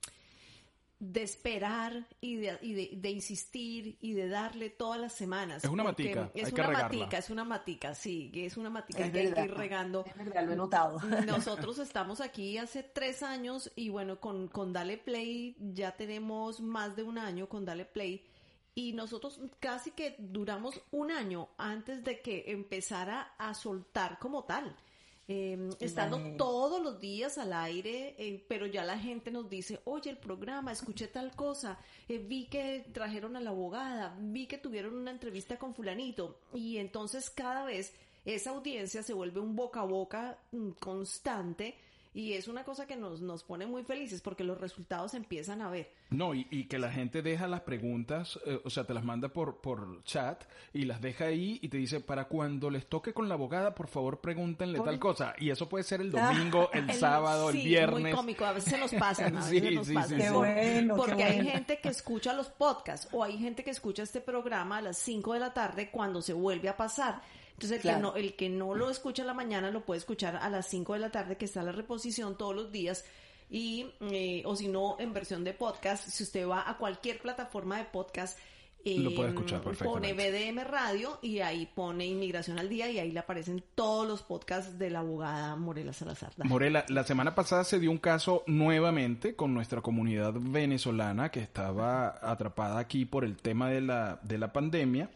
de 0.99 1.23
esperar 1.23 2.07
y 2.23 2.37
de, 2.37 2.59
y 2.62 2.97
de, 2.97 3.11
insistir 3.11 3.99
y 4.00 4.15
de 4.15 4.29
darle 4.29 4.71
todas 4.71 4.99
las 4.99 5.12
semanas. 5.12 5.62
Es 5.62 5.71
una 5.71 5.85
matica, 5.85 6.31
es 6.35 6.47
hay 6.47 6.53
una 6.55 6.67
que 6.67 6.73
matica, 6.73 7.19
es 7.19 7.31
una 7.31 7.45
matica, 7.45 7.95
sí, 7.95 8.31
es 8.35 8.57
una 8.57 8.71
matica 8.71 9.12
que 9.12 9.21
hay 9.21 9.33
que 9.33 9.45
ir 9.45 9.55
regando. 9.55 10.07
Es 10.07 10.17
verdad, 10.17 10.47
lo 10.47 10.53
he 10.53 10.57
notado. 10.57 10.99
Nosotros 11.26 11.79
estamos 11.79 12.21
aquí 12.21 12.57
hace 12.57 12.83
tres 12.83 13.23
años 13.23 13.71
y 13.76 13.91
bueno, 13.91 14.21
con, 14.21 14.49
con 14.49 14.73
Dale 14.73 14.97
Play 14.97 15.57
ya 15.61 15.95
tenemos 15.97 16.61
más 16.61 16.97
de 16.97 17.03
un 17.03 17.19
año 17.19 17.47
con 17.49 17.67
Dale 17.67 17.85
Play 17.85 18.25
y 18.76 18.92
nosotros 18.92 19.40
casi 19.59 19.90
que 19.92 20.16
duramos 20.18 20.83
un 20.90 21.11
año 21.11 21.49
antes 21.56 22.04
de 22.04 22.21
que 22.21 22.45
empezara 22.49 23.35
a 23.38 23.54
soltar 23.54 24.18
como 24.18 24.45
tal. 24.45 24.76
Em, 25.28 25.71
estando 25.80 26.37
todos 26.37 26.80
los 26.80 27.00
días 27.00 27.38
al 27.38 27.52
aire, 27.54 28.14
eh, 28.18 28.45
pero 28.47 28.66
ya 28.66 28.85
la 28.85 28.99
gente 28.99 29.33
nos 29.33 29.49
dice, 29.49 29.80
oye, 29.85 30.11
el 30.11 30.18
programa, 30.18 30.71
escuché 30.71 31.09
tal 31.09 31.35
cosa, 31.35 31.80
eh, 32.06 32.18
vi 32.18 32.47
que 32.47 32.87
trajeron 32.92 33.35
a 33.35 33.40
la 33.40 33.50
abogada, 33.50 34.14
vi 34.21 34.47
que 34.47 34.59
tuvieron 34.59 34.95
una 34.95 35.11
entrevista 35.11 35.59
con 35.59 35.75
fulanito, 35.75 36.38
y 36.54 36.76
entonces 36.76 37.30
cada 37.30 37.64
vez 37.64 37.92
esa 38.26 38.50
audiencia 38.50 39.02
se 39.02 39.14
vuelve 39.14 39.40
un 39.40 39.56
boca 39.56 39.80
a 39.80 39.85
boca 39.85 40.38
mm, 40.52 40.73
constante 40.78 41.76
y 42.17 42.33
es 42.33 42.49
una 42.49 42.65
cosa 42.65 42.87
que 42.87 42.97
nos, 42.97 43.21
nos 43.21 43.45
pone 43.45 43.67
muy 43.67 43.85
felices 43.85 44.23
porque 44.23 44.43
los 44.43 44.59
resultados 44.59 45.13
empiezan 45.13 45.61
a 45.61 45.69
ver. 45.69 45.93
No, 46.09 46.35
y, 46.35 46.47
y 46.51 46.65
que 46.65 46.79
la 46.79 46.91
gente 46.91 47.21
deja 47.21 47.47
las 47.47 47.61
preguntas, 47.61 48.41
eh, 48.47 48.59
o 48.65 48.71
sea, 48.71 48.85
te 48.85 48.95
las 48.95 49.05
manda 49.05 49.29
por, 49.29 49.61
por 49.61 50.03
chat 50.03 50.43
y 50.73 50.87
las 50.87 51.03
deja 51.03 51.27
ahí 51.27 51.59
y 51.61 51.69
te 51.69 51.77
dice, 51.77 52.01
para 52.01 52.25
cuando 52.25 52.71
les 52.71 52.87
toque 52.87 53.13
con 53.13 53.29
la 53.29 53.35
abogada, 53.35 53.75
por 53.75 53.89
favor 53.89 54.23
pregúntenle 54.23 54.81
tal 54.81 54.99
cosa. 54.99 55.35
Y 55.39 55.51
eso 55.51 55.69
puede 55.69 55.85
ser 55.85 56.01
el 56.01 56.11
domingo, 56.11 56.71
el, 56.73 56.91
sábado, 56.95 57.51
el 57.51 57.59
viernes. 57.59 58.01
muy 58.01 58.13
cómico, 58.13 58.47
a 58.47 58.53
veces 58.55 58.73
se 58.73 58.79
nos 58.79 58.95
pasa. 58.95 59.29
¿no? 59.29 59.43
sí, 59.47 59.61
nos 59.75 59.87
sí, 59.87 59.93
pasa. 59.93 60.19
sí, 60.19 60.33
bueno, 60.33 60.97
porque 60.97 61.23
hay 61.23 61.47
gente 61.47 61.81
que 61.81 61.91
escucha 61.91 62.33
los 62.33 62.49
podcasts 62.49 63.09
o 63.13 63.25
hay 63.25 63.37
gente 63.37 63.63
que 63.63 63.73
escucha 63.73 64.03
este 64.03 64.23
programa 64.23 64.79
a 64.79 64.81
las 64.81 64.97
5 64.97 65.35
de 65.35 65.41
la 65.41 65.53
tarde 65.53 65.91
cuando 65.91 66.23
se 66.23 66.33
vuelve 66.33 66.71
a 66.71 66.79
pasar. 66.79 67.21
Entonces, 67.57 67.85
el, 67.85 67.95
que 67.95 68.01
no, 68.01 68.17
el 68.17 68.37
que 68.37 68.49
no 68.51 68.75
lo 68.75 68.91
escucha 68.91 69.23
a 69.23 69.27
la 69.27 69.35
mañana 69.35 69.71
lo 69.71 69.85
puede 69.85 69.99
escuchar 69.99 70.37
a 70.37 70.51
las 70.51 70.67
5 70.69 70.93
de 70.93 70.99
la 70.99 71.11
tarde, 71.11 71.37
que 71.37 71.47
está 71.47 71.63
la 71.63 71.73
reposición 71.73 72.37
todos 72.37 72.55
los 72.55 72.71
días. 72.71 73.05
Y, 73.49 73.87
eh, 74.01 74.43
o 74.45 74.57
si 74.57 74.69
no, 74.69 74.97
en 74.99 75.13
versión 75.13 75.43
de 75.43 75.55
podcast, 75.55 76.07
si 76.07 76.23
usted 76.23 76.47
va 76.47 76.69
a 76.69 76.77
cualquier 76.77 77.19
plataforma 77.21 77.79
de 77.79 77.85
podcast, 77.85 78.39
lo 78.95 79.15
puede 79.15 79.31
escuchar 79.31 79.61
Pone 79.61 80.13
BDM 80.13 80.65
Radio 80.65 81.19
y 81.21 81.41
ahí 81.41 81.67
pone 81.67 82.07
Inmigración 82.07 82.59
al 82.59 82.69
Día 82.69 82.89
y 82.91 82.99
ahí 82.99 83.11
le 83.11 83.19
aparecen 83.19 83.63
todos 83.75 84.07
los 84.07 84.23
podcasts 84.23 84.79
de 84.79 84.91
la 84.91 85.01
abogada 85.01 85.57
Morela 85.57 85.93
Salazar. 85.93 86.33
Morela, 86.45 86.85
la 86.89 87.03
semana 87.03 87.35
pasada 87.35 87.65
se 87.65 87.81
dio 87.81 87.91
un 87.91 87.99
caso 87.99 88.45
nuevamente 88.47 89.35
con 89.35 89.55
nuestra 89.55 89.81
comunidad 89.81 90.35
venezolana 90.37 91.31
que 91.31 91.41
estaba 91.41 92.19
atrapada 92.23 92.79
aquí 92.79 93.05
por 93.05 93.25
el 93.25 93.37
tema 93.37 93.71
de 93.71 93.81
la, 93.81 94.21
de 94.23 94.39
la 94.39 94.53
pandemia. 94.53 95.11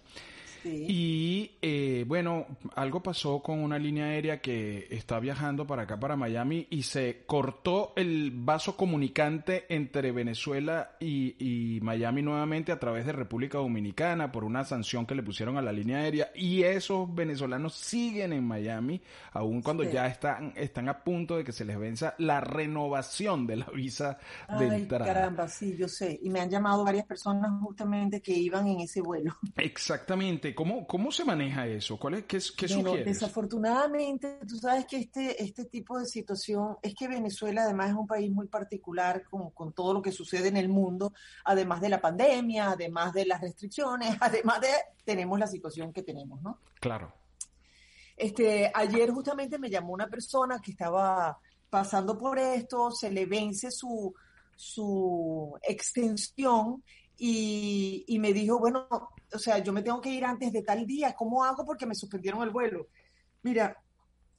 Y 0.64 1.52
eh, 1.62 2.04
bueno, 2.06 2.46
algo 2.74 3.02
pasó 3.02 3.40
con 3.40 3.60
una 3.60 3.78
línea 3.78 4.06
aérea 4.06 4.40
que 4.40 4.86
está 4.90 5.20
viajando 5.20 5.66
para 5.66 5.82
acá, 5.82 5.98
para 5.98 6.16
Miami, 6.16 6.66
y 6.70 6.82
se 6.82 7.22
cortó 7.26 7.92
el 7.96 8.30
vaso 8.34 8.76
comunicante 8.76 9.66
entre 9.68 10.12
Venezuela 10.12 10.96
y, 11.00 11.78
Miami 11.82 12.22
nuevamente 12.22 12.72
a 12.72 12.78
través 12.78 13.06
de 13.06 13.12
República 13.12 13.58
Dominicana 13.58 14.30
por 14.30 14.44
una 14.44 14.64
sanción 14.64 15.06
que 15.06 15.14
le 15.14 15.22
pusieron 15.22 15.56
a 15.56 15.62
la 15.62 15.72
línea 15.72 15.98
aérea. 15.98 16.30
Y 16.34 16.62
esos 16.62 17.12
venezolanos 17.14 17.74
siguen 17.74 18.32
en 18.32 18.44
Miami, 18.44 19.00
aun 19.32 19.62
cuando 19.62 19.84
ya 19.84 20.06
están, 20.06 20.52
están 20.56 20.88
a 20.88 21.02
punto 21.02 21.36
de 21.36 21.44
que 21.44 21.52
se 21.52 21.64
les 21.64 21.78
venza 21.78 22.14
la 22.18 22.40
renovación 22.40 23.46
de 23.46 23.56
la 23.56 23.66
visa 23.66 24.18
de 24.58 24.70
Ay, 24.70 24.86
Caramba, 24.86 25.48
sí, 25.48 25.76
yo 25.76 25.88
sé. 25.88 26.18
Y 26.22 26.30
me 26.30 26.40
han 26.40 26.50
llamado 26.50 26.84
varias 26.84 27.06
personas 27.06 27.50
justamente 27.60 28.20
que 28.20 28.32
iban 28.32 28.66
en 28.66 28.80
ese 28.80 29.00
vuelo. 29.00 29.36
Exactamente. 29.56 30.49
¿Cómo, 30.54 30.86
cómo 30.86 31.10
se 31.10 31.24
maneja 31.24 31.66
eso? 31.66 31.98
¿Cuál 31.98 32.14
es, 32.14 32.24
¿Qué, 32.24 32.38
qué 32.56 32.74
bueno, 32.74 32.92
Desafortunadamente, 33.04 34.38
tú 34.48 34.56
sabes 34.56 34.86
que 34.86 34.98
este, 34.98 35.42
este 35.42 35.64
tipo 35.64 35.98
de 35.98 36.06
situación 36.06 36.76
es 36.82 36.94
que 36.94 37.08
Venezuela 37.08 37.64
además 37.64 37.90
es 37.90 37.96
un 37.96 38.06
país 38.06 38.30
muy 38.30 38.46
particular 38.48 39.24
con, 39.24 39.50
con 39.50 39.72
todo 39.72 39.94
lo 39.94 40.02
que 40.02 40.12
sucede 40.12 40.48
en 40.48 40.56
el 40.56 40.68
mundo, 40.68 41.12
además 41.44 41.80
de 41.80 41.88
la 41.88 42.00
pandemia, 42.00 42.70
además 42.70 43.12
de 43.12 43.26
las 43.26 43.40
restricciones, 43.40 44.16
además 44.20 44.60
de 44.60 44.68
tenemos 45.04 45.38
la 45.38 45.46
situación 45.46 45.92
que 45.92 46.02
tenemos, 46.02 46.40
¿no? 46.42 46.58
Claro. 46.80 47.12
Este, 48.16 48.70
ayer 48.74 49.10
justamente 49.10 49.58
me 49.58 49.70
llamó 49.70 49.94
una 49.94 50.08
persona 50.08 50.60
que 50.60 50.72
estaba 50.72 51.38
pasando 51.70 52.18
por 52.18 52.38
esto, 52.38 52.90
se 52.90 53.10
le 53.10 53.24
vence 53.24 53.70
su, 53.70 54.14
su 54.54 55.58
extensión 55.62 56.82
y, 57.16 58.04
y, 58.06 58.18
me 58.18 58.32
dijo, 58.32 58.58
bueno, 58.58 58.86
o 59.32 59.38
sea, 59.38 59.58
yo 59.58 59.72
me 59.72 59.82
tengo 59.82 60.00
que 60.00 60.10
ir 60.10 60.24
antes 60.24 60.52
de 60.52 60.62
tal 60.62 60.86
día, 60.86 61.14
¿cómo 61.14 61.44
hago? 61.44 61.64
Porque 61.64 61.86
me 61.86 61.94
suspendieron 61.94 62.42
el 62.42 62.50
vuelo. 62.50 62.88
Mira, 63.42 63.76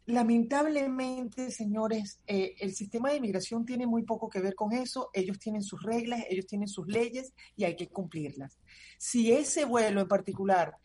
lamentablemente, 0.05 1.51
señores, 1.51 2.19
eh, 2.27 2.55
el 2.60 2.74
sistema 2.75 3.10
de 3.10 3.17
inmigración 3.17 3.65
tiene 3.65 3.88
muy 3.88 4.03
poco 4.03 4.29
que 4.29 4.41
ver 4.41 4.55
con 4.55 4.74
eso. 4.74 5.10
Ellos 5.13 5.39
tienen 5.39 5.63
sus 5.63 5.81
reglas, 5.81 6.24
ellos 6.29 6.45
tienen 6.48 6.67
sus 6.67 6.88
leyes 6.88 7.33
y 7.55 7.63
hay 7.63 7.75
que 7.75 7.89
cumplirlas. 7.89 8.57
Si 8.98 9.31
ese 9.31 9.65
vuelo 9.65 10.01
en 10.01 10.07
particular 10.07 10.75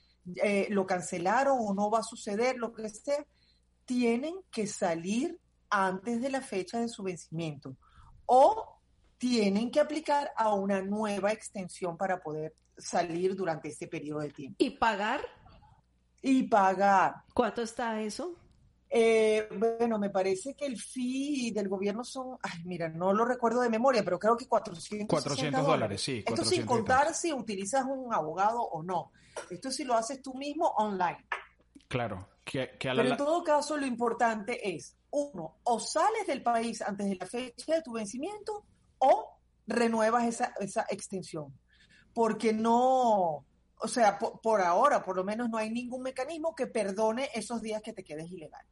eh, 0.42 0.66
lo 0.70 0.86
cancelaron 0.86 1.58
o 1.60 1.75
no 1.75 1.90
va 1.90 2.00
a 2.00 2.04
suceder, 2.04 2.56
lo 2.56 2.72
que 2.72 2.88
sea, 2.88 3.25
tienen 3.84 4.34
que 4.50 4.66
salir 4.66 5.38
antes 5.70 6.20
de 6.20 6.30
la 6.30 6.40
fecha 6.40 6.80
de 6.80 6.88
su 6.88 7.02
vencimiento 7.02 7.76
o 8.26 8.80
tienen 9.18 9.70
que 9.70 9.80
aplicar 9.80 10.30
a 10.36 10.52
una 10.54 10.82
nueva 10.82 11.32
extensión 11.32 11.96
para 11.96 12.20
poder 12.20 12.54
salir 12.76 13.35
durante 13.35 13.68
este 13.68 13.87
periodo 13.88 14.21
de 14.21 14.30
tiempo. 14.30 14.56
¿Y 14.59 14.71
pagar? 14.71 15.21
Y 16.23 16.45
pagar. 16.45 17.23
¿Cuánto 17.35 17.62
está 17.62 18.00
eso? 18.00 18.35
Eh, 18.88 19.49
bueno, 19.59 19.99
me 19.99 20.11
parece 20.11 20.54
que 20.54 20.66
el 20.66 20.80
fee 20.80 21.50
del 21.52 21.68
gobierno 21.68 22.04
son, 22.04 22.38
ay, 22.42 22.62
mira, 22.64 22.88
no 22.88 23.12
lo 23.12 23.25
recuerdo 23.25 23.61
de 23.61 23.68
memoria, 23.68 24.04
pero 24.04 24.18
creo 24.18 24.37
que 24.37 24.47
400, 24.47 25.09
400 25.09 25.66
dólares, 25.66 26.02
sí. 26.02 26.23
Esto 26.25 26.45
sin 26.45 26.64
contar 26.64 27.12
si 27.14 27.33
utilizas 27.33 27.85
un 27.85 28.14
abogado 28.14 28.61
o 28.62 28.83
no. 28.83 29.12
Esto 29.50 29.71
si 29.71 29.85
lo 29.85 29.95
haces 29.95 30.23
tú 30.23 30.35
mismo 30.35 30.68
online. 30.76 31.26
Claro. 31.88 32.28
Que, 32.45 32.71
Pero 32.80 33.02
en 33.02 33.16
todo 33.16 33.42
caso, 33.42 33.76
lo 33.76 33.87
importante 33.87 34.75
es, 34.75 34.97
uno, 35.11 35.56
o 35.64 35.80
sales 35.80 36.26
del 36.26 36.42
país 36.42 36.80
antes 36.80 37.09
de 37.09 37.16
la 37.16 37.26
fecha 37.26 37.75
de 37.75 37.83
tu 37.83 37.92
vencimiento 37.92 38.64
o 38.99 39.37
renuevas 39.66 40.25
esa, 40.25 40.52
esa 40.61 40.87
extensión 40.88 41.52
porque 42.16 42.54
no, 42.54 43.44
o 43.78 43.88
sea, 43.88 44.18
por, 44.18 44.62
ahora 44.62 45.04
por 45.04 45.16
lo 45.16 45.23
menos 45.23 45.50
no 45.50 45.58
hay 45.58 45.68
ningún 45.68 46.02
mecanismo 46.02 46.54
que 46.54 46.66
perdone 46.66 47.28
esos 47.35 47.61
días 47.61 47.82
que 47.82 47.92
te 47.92 48.02
quedes 48.02 48.32
ilegal. 48.32 48.64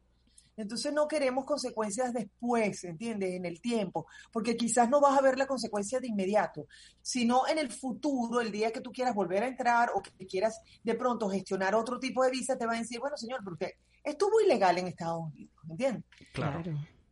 Entonces 0.56 0.94
no 0.94 1.06
queremos 1.06 1.44
consecuencias 1.44 2.14
después, 2.14 2.82
¿entiendes? 2.84 3.34
En 3.34 3.44
el 3.44 3.60
tiempo, 3.60 4.06
porque 4.32 4.56
quizás 4.56 4.88
no 4.88 4.98
vas 4.98 5.18
a 5.18 5.20
ver 5.20 5.36
la 5.36 5.46
consecuencia 5.46 6.00
de 6.00 6.08
inmediato, 6.08 6.66
sino 7.02 7.46
en 7.46 7.58
el 7.58 7.70
futuro, 7.70 8.40
el 8.40 8.50
día 8.50 8.72
que 8.72 8.80
tú 8.80 8.90
quieras 8.92 9.14
volver 9.14 9.42
a 9.42 9.48
entrar 9.48 9.90
o 9.94 10.00
que 10.00 10.26
quieras 10.26 10.62
de 10.82 10.94
pronto 10.94 11.28
gestionar 11.28 11.74
otro 11.74 11.98
tipo 11.98 12.24
de 12.24 12.30
visa, 12.30 12.56
te 12.56 12.64
va 12.64 12.72
a 12.72 12.78
decir, 12.78 12.98
bueno, 12.98 13.18
señor, 13.18 13.44
porque 13.44 13.74
estuvo 14.02 14.40
ilegal 14.40 14.78
en 14.78 14.86
Estados 14.86 15.20
Unidos, 15.20 15.54
¿entiendes? 15.68 16.04
Claro. 16.32 16.62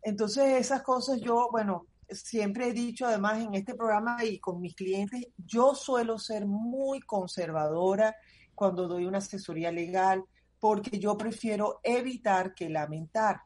Entonces 0.03 0.55
esas 0.59 0.83
cosas 0.83 1.21
yo, 1.21 1.51
bueno, 1.53 1.89
siempre 2.15 2.69
he 2.69 2.73
dicho 2.73 3.07
además 3.07 3.43
en 3.43 3.55
este 3.55 3.75
programa 3.75 4.25
y 4.25 4.39
con 4.39 4.61
mis 4.61 4.75
clientes, 4.75 5.27
yo 5.37 5.75
suelo 5.75 6.19
ser 6.19 6.47
muy 6.47 7.01
conservadora 7.01 8.17
cuando 8.55 8.89
doy 8.89 9.07
una 9.07 9.19
asesoría 9.19 9.73
legal 9.73 10.25
porque 10.59 10.99
yo 10.99 11.17
prefiero 11.17 11.81
evitar 11.83 12.55
que 12.55 12.69
lamentar. 12.71 13.41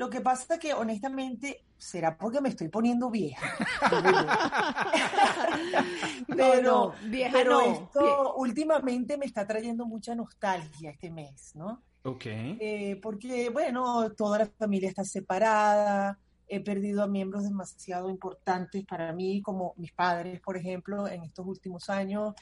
lo 0.00 0.08
que 0.08 0.22
pasa 0.22 0.54
es 0.54 0.60
que 0.60 0.72
honestamente, 0.72 1.62
será 1.76 2.16
porque 2.16 2.40
me 2.40 2.48
estoy 2.48 2.68
poniendo 2.68 3.10
vieja. 3.10 3.46
pero, 6.26 6.94
pero 7.30 7.60
esto 7.60 8.34
últimamente 8.36 9.18
me 9.18 9.26
está 9.26 9.46
trayendo 9.46 9.84
mucha 9.84 10.14
nostalgia 10.14 10.92
este 10.92 11.10
mes, 11.10 11.54
¿no? 11.54 11.82
Ok. 12.04 12.24
Eh, 12.24 12.98
porque, 13.02 13.50
bueno, 13.50 14.10
toda 14.12 14.38
la 14.38 14.46
familia 14.46 14.88
está 14.88 15.04
separada, 15.04 16.18
he 16.48 16.60
perdido 16.60 17.02
a 17.02 17.06
miembros 17.06 17.44
demasiado 17.44 18.08
importantes 18.08 18.86
para 18.86 19.12
mí, 19.12 19.42
como 19.42 19.74
mis 19.76 19.92
padres, 19.92 20.40
por 20.40 20.56
ejemplo, 20.56 21.08
en 21.08 21.24
estos 21.24 21.46
últimos 21.46 21.90
años. 21.90 22.32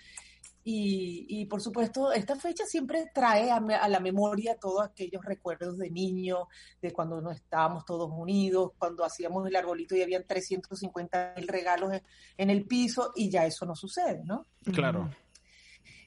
Y, 0.70 1.46
por 1.46 1.62
supuesto, 1.62 2.12
esta 2.12 2.36
fecha 2.36 2.66
siempre 2.66 3.10
trae 3.14 3.50
a, 3.50 3.88
la 3.88 4.00
memoria 4.00 4.54
todos 4.60 4.84
aquellos 4.84 5.24
recuerdos 5.24 5.78
de 5.78 5.90
niño, 5.90 6.46
de 6.82 6.92
cuando 6.92 7.22
no 7.22 7.30
estábamos 7.30 7.86
todos 7.86 8.10
unidos, 8.12 8.72
cuando 8.76 9.02
hacíamos 9.02 9.48
el 9.48 9.56
arbolito 9.56 9.96
y 9.96 10.02
habían 10.02 10.26
350 10.26 11.32
mil 11.36 11.48
regalos 11.48 11.94
en, 12.36 12.50
el 12.50 12.66
piso 12.66 13.12
y 13.16 13.30
ya 13.30 13.46
eso 13.46 13.64
no 13.64 13.74
sucede, 13.74 14.22
¿no? 14.26 14.44
Claro. 14.74 15.08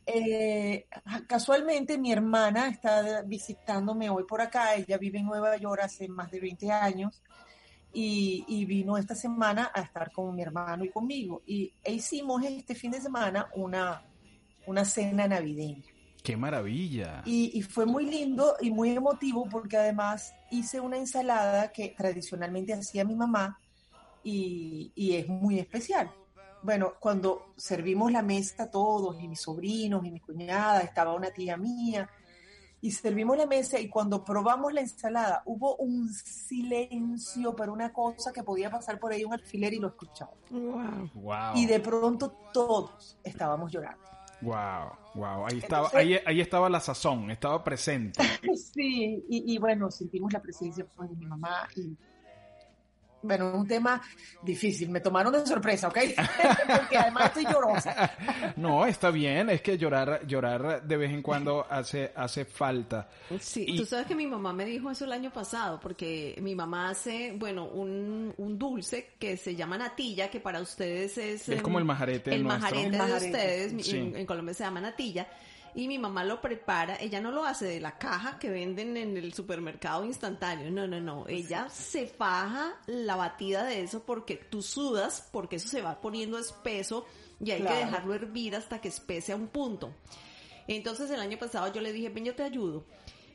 Eh, 0.06 0.86
casualmente 1.28 1.98
mi 1.98 2.12
hermana 2.12 2.70
está 2.70 3.24
visitándome 3.24 4.12
hoy 4.12 4.26
por 4.26 4.42
acá, 4.42 4.76
ella 4.76 5.00
vive 5.00 5.18
en 5.18 5.26
Nueva 5.26 5.58
York 5.58 5.82
hace 5.86 6.08
más 6.08 6.30
de 6.30 6.40
20 6.40 6.72
años 6.72 7.24
y, 7.94 8.46
y, 8.48 8.66
vino 8.66 8.96
esta 8.96 9.16
semana 9.16 9.72
a 9.74 9.82
estar 9.82 10.12
con 10.12 10.36
mi 10.36 10.44
hermano 10.44 10.86
y 10.86 10.90
conmigo 10.90 11.42
y 11.48 11.74
e 11.84 11.94
hicimos 11.94 12.44
este 12.44 12.74
fin 12.74 12.92
de 12.92 13.02
semana 13.02 13.50
una, 13.56 14.02
una 14.66 14.86
cena 14.86 15.28
navideña. 15.28 15.84
¡Qué 16.24 16.38
maravilla! 16.38 17.24
Y, 17.26 17.62
fue 17.64 17.86
muy 17.86 18.06
lindo 18.06 18.56
y 18.62 18.70
muy 18.70 18.92
emotivo 18.92 19.48
porque 19.50 19.78
además 19.78 20.36
hice 20.52 20.80
una 20.80 20.98
ensalada 20.98 21.72
que 21.72 21.96
tradicionalmente 21.98 22.74
hacía 22.74 23.04
mi 23.04 23.16
mamá 23.16 23.60
y, 24.24 24.92
es 25.16 25.28
muy 25.28 25.60
especial. 25.60 26.12
Bueno, 26.62 26.94
cuando 27.00 27.54
servimos 27.58 28.12
la 28.12 28.22
mesa 28.22 28.70
todos, 28.70 29.20
y 29.20 29.28
mis 29.28 29.42
sobrinos 29.42 30.06
y 30.06 30.12
mi 30.12 30.20
cuñada, 30.20 30.82
estaba 30.82 31.16
una 31.16 31.32
tía 31.32 31.58
mía, 31.58 32.08
y 32.82 32.92
servimos 32.92 33.38
la 33.38 33.46
mesa 33.46 33.80
y 33.80 33.90
cuando 33.90 34.24
probamos 34.24 34.74
la 34.74 34.82
ensalada 34.82 35.44
hubo 35.46 35.76
un 35.78 36.10
silencio 36.12 37.56
para 37.56 37.72
una 37.72 37.94
cosa 37.94 38.34
que 38.34 38.44
podía 38.44 38.72
pasar 38.72 39.00
por 39.00 39.14
ahí 39.14 39.24
un 39.24 39.34
alfiler 39.34 39.74
y 39.74 39.80
lo 39.80 39.90
escuchaba. 39.90 40.32
Wow. 40.50 41.56
Y 41.56 41.68
de 41.68 41.80
pronto 41.80 42.32
todos 42.52 43.20
estábamos 43.24 43.72
llorando. 43.72 44.02
Wow, 44.42 44.92
wow, 45.16 45.46
ahí 45.48 45.60
estaba, 45.60 45.90
ahí, 45.94 46.20
ahí, 46.26 46.42
estaba 46.42 46.70
la 46.70 46.80
sazón, 46.80 47.30
estaba 47.30 47.64
presente. 47.64 48.20
sí, 48.74 49.24
y, 49.30 49.54
y, 49.54 49.58
bueno, 49.60 49.92
sentimos 49.92 50.34
la 50.34 50.42
presencia 50.42 50.86
pues, 50.96 51.10
de 51.10 51.16
mi 51.16 51.26
mamá 51.26 51.68
y 51.76 51.96
bueno, 53.22 53.52
un 53.54 53.68
tema 53.68 54.02
difícil. 54.42 54.90
Me 54.90 55.00
tomaron 55.00 55.34
de 55.34 55.46
sorpresa, 55.46 55.88
¿ok? 55.88 55.98
Porque 56.78 56.98
además 56.98 57.26
estoy 57.26 57.46
llorosa. 57.46 58.12
No, 58.56 58.86
está 58.86 59.12
bien. 59.12 59.50
Es 59.50 59.62
que 59.62 59.78
llorar, 59.78 60.26
llorar 60.28 60.84
de 60.84 60.98
vez 60.98 61.12
en 61.12 61.22
cuando 61.22 61.66
hace, 61.70 62.12
hace 62.16 62.46
falta. 62.46 63.08
Sí, 63.40 63.76
tú 63.76 63.86
sabes 63.86 64.06
que 64.06 64.16
mi 64.16 64.28
mamá 64.28 64.54
me 64.54 64.66
dijo 64.66 64.92
eso 64.92 65.06
el 65.06 65.12
año 65.12 65.32
pasado, 65.32 65.80
porque 65.80 66.38
mi 66.42 66.54
mamá 66.54 66.90
hace, 66.90 67.34
bueno, 67.38 67.66
un, 67.66 68.34
un 68.38 68.58
dulce 68.60 69.12
que 69.18 69.38
se 69.38 69.56
llama 69.56 69.78
natilla, 69.78 70.30
que 70.30 70.40
para 70.40 70.62
ustedes 70.62 71.18
es... 71.18 71.50
Es 71.50 71.62
como 71.62 71.80
el 71.80 71.86
majarete 71.86 72.36
El 72.36 72.44
majarete 72.44 72.98
de 72.98 73.14
ustedes, 73.14 73.94
en 73.94 74.26
Colombia 74.26 74.54
se 74.54 74.64
llama 74.64 74.82
natilla 74.82 75.28
y 75.74 75.88
mi 75.88 75.98
mamá 75.98 76.24
lo 76.24 76.42
prepara, 76.42 76.98
ella 77.00 77.22
no 77.22 77.32
lo 77.32 77.46
hace 77.46 77.66
de 77.66 77.80
la 77.80 77.98
caja 77.98 78.40
que 78.40 78.50
venden 78.50 78.98
en 78.98 79.18
el 79.18 79.34
supermercado 79.34 80.06
instantáneo, 80.06 80.70
no, 80.70 80.88
no, 80.88 81.00
no, 81.00 81.26
ella 81.28 81.70
se 81.70 82.08
faja 82.08 82.80
la 82.88 83.16
batida 83.16 83.64
de 83.64 83.82
eso 83.82 84.04
porque 84.04 84.36
tú 84.36 84.62
sudas, 84.62 85.30
porque 85.32 85.56
eso 85.56 85.68
se 85.68 85.82
va 85.82 86.02
poniendo 86.02 86.38
espeso 86.38 87.06
y 87.40 87.52
hay 87.52 87.62
que 87.62 87.74
dejarlo 87.74 88.14
hervir 88.14 88.56
hasta 88.56 88.80
que 88.80 88.90
espese 88.90 89.32
a 89.32 89.36
un 89.36 89.48
punto. 89.48 89.94
Entonces 90.68 91.10
el 91.10 91.20
año 91.20 91.38
pasado 91.38 91.72
yo 91.74 91.82
le 91.82 91.92
dije, 91.92 92.10
ven, 92.10 92.26
yo 92.26 92.36
te 92.36 92.44
ayudo. 92.44 92.86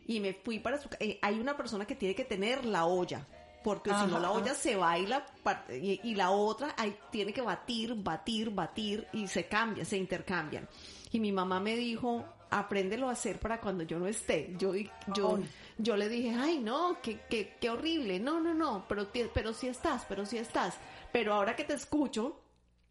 Y 0.07 0.21
me 0.21 0.33
fui 0.33 0.61
para 0.61 0.81
su... 0.81 0.89
Eh, 1.01 1.19
hay 1.23 1.41
una 1.41 1.57
persona 1.57 1.87
que 1.87 1.97
tiene 1.97 2.15
que 2.15 2.25
tener 2.25 2.65
la 2.65 2.87
olla, 2.87 3.27
porque 3.63 3.91
si 3.91 4.07
no 4.07 4.19
la 4.19 4.31
olla 4.31 4.55
se 4.55 4.77
baila 4.77 5.27
y, 5.71 6.01
y 6.03 6.15
la 6.15 6.31
otra 6.31 6.75
hay, 6.77 6.97
tiene 7.11 7.33
que 7.33 7.43
batir, 7.43 7.95
batir, 7.97 8.51
batir 8.51 9.07
y 9.13 9.27
se 9.27 9.47
cambia, 9.47 9.85
se 9.85 9.97
intercambian. 9.97 10.69
Y 11.11 11.21
mi 11.21 11.33
mamá 11.33 11.61
me 11.61 11.77
dijo, 11.77 12.25
apréndelo 12.51 13.09
a 13.09 13.13
hacer 13.13 13.39
para 13.39 13.61
cuando 13.61 13.85
yo 13.85 13.99
no 13.99 14.07
esté. 14.07 14.55
Yo, 14.59 14.73
yo, 15.15 15.39
yo 15.79 15.97
le 15.97 16.09
dije, 16.09 16.35
ay, 16.35 16.59
no, 16.59 16.99
qué, 17.03 17.21
qué, 17.29 17.57
qué 17.61 17.71
horrible. 17.71 18.21
No, 18.21 18.41
no, 18.41 18.55
no, 18.55 18.85
pero, 18.89 19.09
pero 19.33 19.53
sí 19.53 19.69
estás, 19.69 20.05
pero 20.09 20.27
sí 20.27 20.39
estás. 20.39 20.75
Pero 21.13 21.35
ahora 21.35 21.57
que 21.57 21.65
te 21.65 21.75
escucho, 21.75 22.41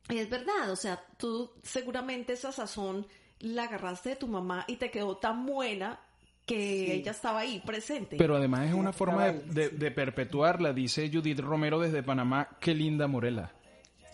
es 0.10 0.30
verdad, 0.30 0.72
o 0.72 0.76
sea, 0.76 1.04
tú 1.18 1.52
seguramente 1.64 2.34
esa 2.34 2.52
sazón 2.52 3.08
la 3.40 3.64
agarraste 3.64 4.10
de 4.10 4.16
tu 4.16 4.28
mamá 4.28 4.66
y 4.68 4.78
te 4.78 4.92
quedó 4.92 5.18
tan 5.18 5.46
buena 5.46 6.00
que 6.46 6.94
ella 6.94 7.12
estaba 7.12 7.40
ahí 7.40 7.62
presente. 7.66 8.18
Pero 8.18 8.36
además 8.36 8.68
es 8.68 8.74
una 8.74 8.94
forma 8.94 9.32
de, 9.32 9.70
de, 9.70 9.92
perpetuarla, 9.92 10.74
dice 10.74 11.10
Judith 11.12 11.40
Romero 11.40 11.80
desde 11.80 12.04
Panamá, 12.04 12.50
qué 12.60 12.74
linda 12.74 13.08
Morela. 13.08 13.52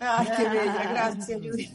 Ay, 0.03 0.27
qué 0.35 0.49
bella, 0.49 0.91
gracias, 0.91 1.39
Judith. 1.39 1.71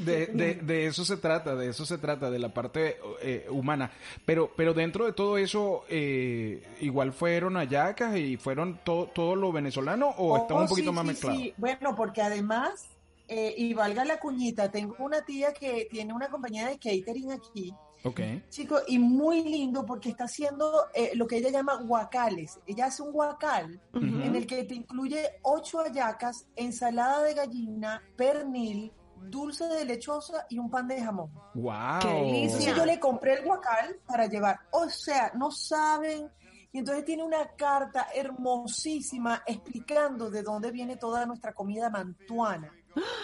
De, 0.00 0.86
eso 0.86 1.04
se 1.04 1.16
trata, 1.16 1.54
de 1.54 1.68
eso 1.68 1.86
se 1.86 1.98
trata, 1.98 2.28
de 2.28 2.38
la 2.40 2.52
parte 2.52 2.96
eh, 3.22 3.46
humana. 3.50 3.92
Pero, 4.24 4.50
pero 4.56 4.74
dentro 4.74 5.06
de 5.06 5.12
todo 5.12 5.38
eso, 5.38 5.84
eh, 5.88 6.66
igual 6.80 7.12
fueron 7.12 7.56
ayacas 7.56 8.16
y 8.16 8.36
fueron 8.36 8.80
todo, 8.82 9.06
todo 9.06 9.36
lo 9.36 9.52
venezolano 9.52 10.08
o 10.08 10.32
oh, 10.32 10.36
estaba 10.38 10.62
un 10.62 10.68
poquito 10.68 10.92
más 10.92 11.04
mezclado. 11.04 11.38
Sí, 11.38 11.54
bueno, 11.56 11.94
porque 11.94 12.20
además, 12.20 12.88
eh, 13.28 13.54
y 13.56 13.74
valga 13.74 14.04
la 14.04 14.18
cuñita, 14.18 14.72
tengo 14.72 14.96
una 14.98 15.24
tía 15.24 15.52
que 15.52 15.86
tiene 15.88 16.12
una 16.12 16.28
compañía 16.28 16.66
de 16.66 16.78
catering 16.78 17.30
aquí 17.30 17.72
Ok. 18.04 18.20
Chico, 18.48 18.78
y 18.86 18.98
muy 18.98 19.42
lindo 19.42 19.84
porque 19.84 20.10
está 20.10 20.24
haciendo 20.24 20.86
eh, 20.94 21.12
lo 21.14 21.26
que 21.26 21.38
ella 21.38 21.50
llama 21.50 21.74
guacales. 21.82 22.58
Ella 22.66 22.86
hace 22.86 23.02
un 23.02 23.12
guacal 23.12 23.80
en 23.94 24.36
el 24.36 24.46
que 24.46 24.64
te 24.64 24.74
incluye 24.74 25.40
ocho 25.42 25.78
hallacas, 25.78 26.46
ensalada 26.54 27.22
de 27.22 27.34
gallina, 27.34 28.02
pernil, 28.16 28.92
dulce 29.22 29.66
de 29.66 29.84
lechosa 29.84 30.46
y 30.48 30.58
un 30.58 30.70
pan 30.70 30.86
de 30.86 31.02
jamón. 31.02 31.30
¡Wow! 31.54 32.00
Entonces 32.04 32.74
yo 32.76 32.86
le 32.86 33.00
compré 33.00 33.34
el 33.34 33.44
guacal 33.44 33.98
para 34.06 34.26
llevar. 34.26 34.60
O 34.70 34.88
sea, 34.88 35.32
no 35.34 35.50
saben. 35.50 36.30
Y 36.70 36.78
entonces 36.78 37.04
tiene 37.04 37.24
una 37.24 37.48
carta 37.56 38.08
hermosísima 38.14 39.42
explicando 39.46 40.30
de 40.30 40.42
dónde 40.42 40.70
viene 40.70 40.96
toda 40.96 41.24
nuestra 41.26 41.54
comida 41.54 41.88
mantuana 41.88 42.72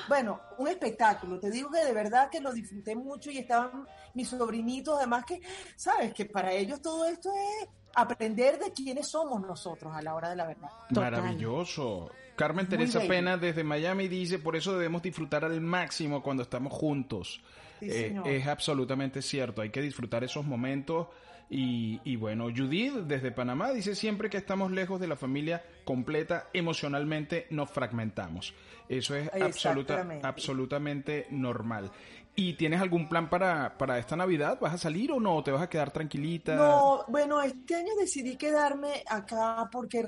Bueno, 0.08 0.40
un 0.58 0.68
espectáculo. 0.68 1.38
Te 1.38 1.50
digo 1.50 1.70
que 1.70 1.84
de 1.84 1.92
verdad 1.92 2.28
que 2.30 2.40
lo 2.40 2.52
disfruté 2.52 2.94
mucho 2.94 3.30
y 3.30 3.38
estaban 3.38 3.86
mis 4.14 4.28
sobrinitos, 4.28 4.96
además 4.98 5.24
que, 5.24 5.40
sabes, 5.76 6.12
que 6.12 6.26
para 6.26 6.52
ellos 6.52 6.80
todo 6.80 7.06
esto 7.06 7.30
es 7.32 7.68
aprender 7.94 8.58
de 8.58 8.72
quiénes 8.72 9.08
somos 9.08 9.40
nosotros 9.40 9.94
a 9.94 10.02
la 10.02 10.14
hora 10.14 10.30
de 10.30 10.36
la 10.36 10.46
verdad. 10.46 10.70
Maravilloso. 10.90 12.10
Carmen 12.36 12.68
Teresa 12.68 13.00
Pena 13.00 13.36
desde 13.36 13.62
Miami 13.62 14.08
dice, 14.08 14.38
por 14.38 14.56
eso 14.56 14.72
debemos 14.72 15.02
disfrutar 15.02 15.44
al 15.44 15.60
máximo 15.60 16.22
cuando 16.22 16.42
estamos 16.42 16.72
juntos. 16.72 17.40
Eh, 17.80 18.18
es 18.24 18.46
absolutamente 18.46 19.22
cierto, 19.22 19.62
hay 19.62 19.70
que 19.70 19.82
disfrutar 19.82 20.24
esos 20.24 20.44
momentos. 20.44 21.08
Y, 21.50 22.00
y, 22.04 22.16
bueno, 22.16 22.44
Judith 22.44 22.94
desde 23.06 23.30
Panamá 23.30 23.70
dice 23.70 23.94
siempre 23.94 24.30
que 24.30 24.38
estamos 24.38 24.72
lejos 24.72 24.98
de 25.00 25.06
la 25.06 25.16
familia 25.16 25.62
completa, 25.84 26.48
emocionalmente 26.52 27.46
nos 27.50 27.70
fragmentamos. 27.70 28.54
Eso 28.88 29.14
es 29.14 29.30
absoluta, 29.32 30.06
absolutamente 30.22 31.26
normal. 31.30 31.90
¿Y 32.36 32.54
tienes 32.54 32.80
algún 32.80 33.08
plan 33.08 33.30
para, 33.30 33.78
para 33.78 33.98
esta 33.98 34.16
Navidad? 34.16 34.58
¿Vas 34.60 34.74
a 34.74 34.78
salir 34.78 35.12
o 35.12 35.20
no? 35.20 35.44
¿Te 35.44 35.52
vas 35.52 35.62
a 35.62 35.68
quedar 35.68 35.92
tranquilita? 35.92 36.56
No, 36.56 37.04
bueno, 37.06 37.40
este 37.40 37.76
año 37.76 37.94
decidí 37.98 38.36
quedarme 38.36 39.04
acá 39.08 39.68
porque, 39.70 40.04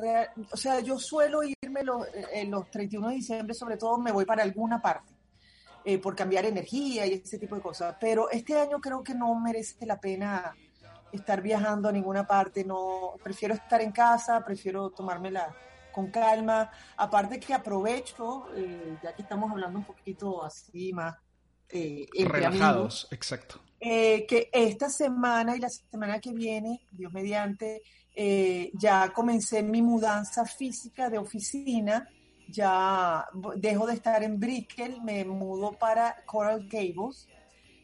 o 0.50 0.56
sea, 0.56 0.80
yo 0.80 0.98
suelo 0.98 1.42
irme 1.44 1.84
los, 1.84 2.04
en 2.32 2.50
los 2.50 2.68
31 2.70 3.08
de 3.10 3.14
diciembre, 3.14 3.54
sobre 3.54 3.76
todo 3.76 3.98
me 3.98 4.10
voy 4.10 4.24
para 4.24 4.42
alguna 4.42 4.82
parte, 4.82 5.14
eh, 5.84 5.98
por 5.98 6.16
cambiar 6.16 6.46
energía 6.46 7.06
y 7.06 7.12
ese 7.12 7.38
tipo 7.38 7.54
de 7.54 7.60
cosas. 7.60 7.94
Pero 8.00 8.28
este 8.28 8.58
año 8.58 8.80
creo 8.80 9.04
que 9.04 9.14
no 9.14 9.32
merece 9.38 9.86
la 9.86 10.00
pena 10.00 10.52
estar 11.16 11.42
viajando 11.42 11.88
a 11.88 11.92
ninguna 11.92 12.26
parte, 12.26 12.64
no, 12.64 13.14
prefiero 13.22 13.54
estar 13.54 13.80
en 13.80 13.92
casa, 13.92 14.44
prefiero 14.44 14.90
tomármela 14.90 15.54
con 15.92 16.10
calma, 16.10 16.70
aparte 16.96 17.40
que 17.40 17.54
aprovecho, 17.54 18.48
eh, 18.54 18.98
ya 19.02 19.14
que 19.14 19.22
estamos 19.22 19.50
hablando 19.50 19.78
un 19.78 19.84
poquito 19.84 20.44
así 20.44 20.92
más 20.92 21.16
eh, 21.70 22.06
relajados, 22.26 23.08
exacto. 23.10 23.60
Eh, 23.78 24.24
que 24.26 24.48
esta 24.52 24.88
semana 24.88 25.54
y 25.56 25.60
la 25.60 25.68
semana 25.68 26.18
que 26.18 26.32
viene, 26.32 26.86
Dios 26.90 27.12
mediante, 27.12 27.82
eh, 28.14 28.70
ya 28.74 29.12
comencé 29.12 29.62
mi 29.62 29.82
mudanza 29.82 30.46
física 30.46 31.10
de 31.10 31.18
oficina, 31.18 32.08
ya 32.48 33.26
dejo 33.56 33.86
de 33.86 33.94
estar 33.94 34.22
en 34.22 34.40
Brickell, 34.40 35.02
me 35.02 35.24
mudo 35.24 35.72
para 35.72 36.24
Coral 36.24 36.66
Gables. 36.68 37.28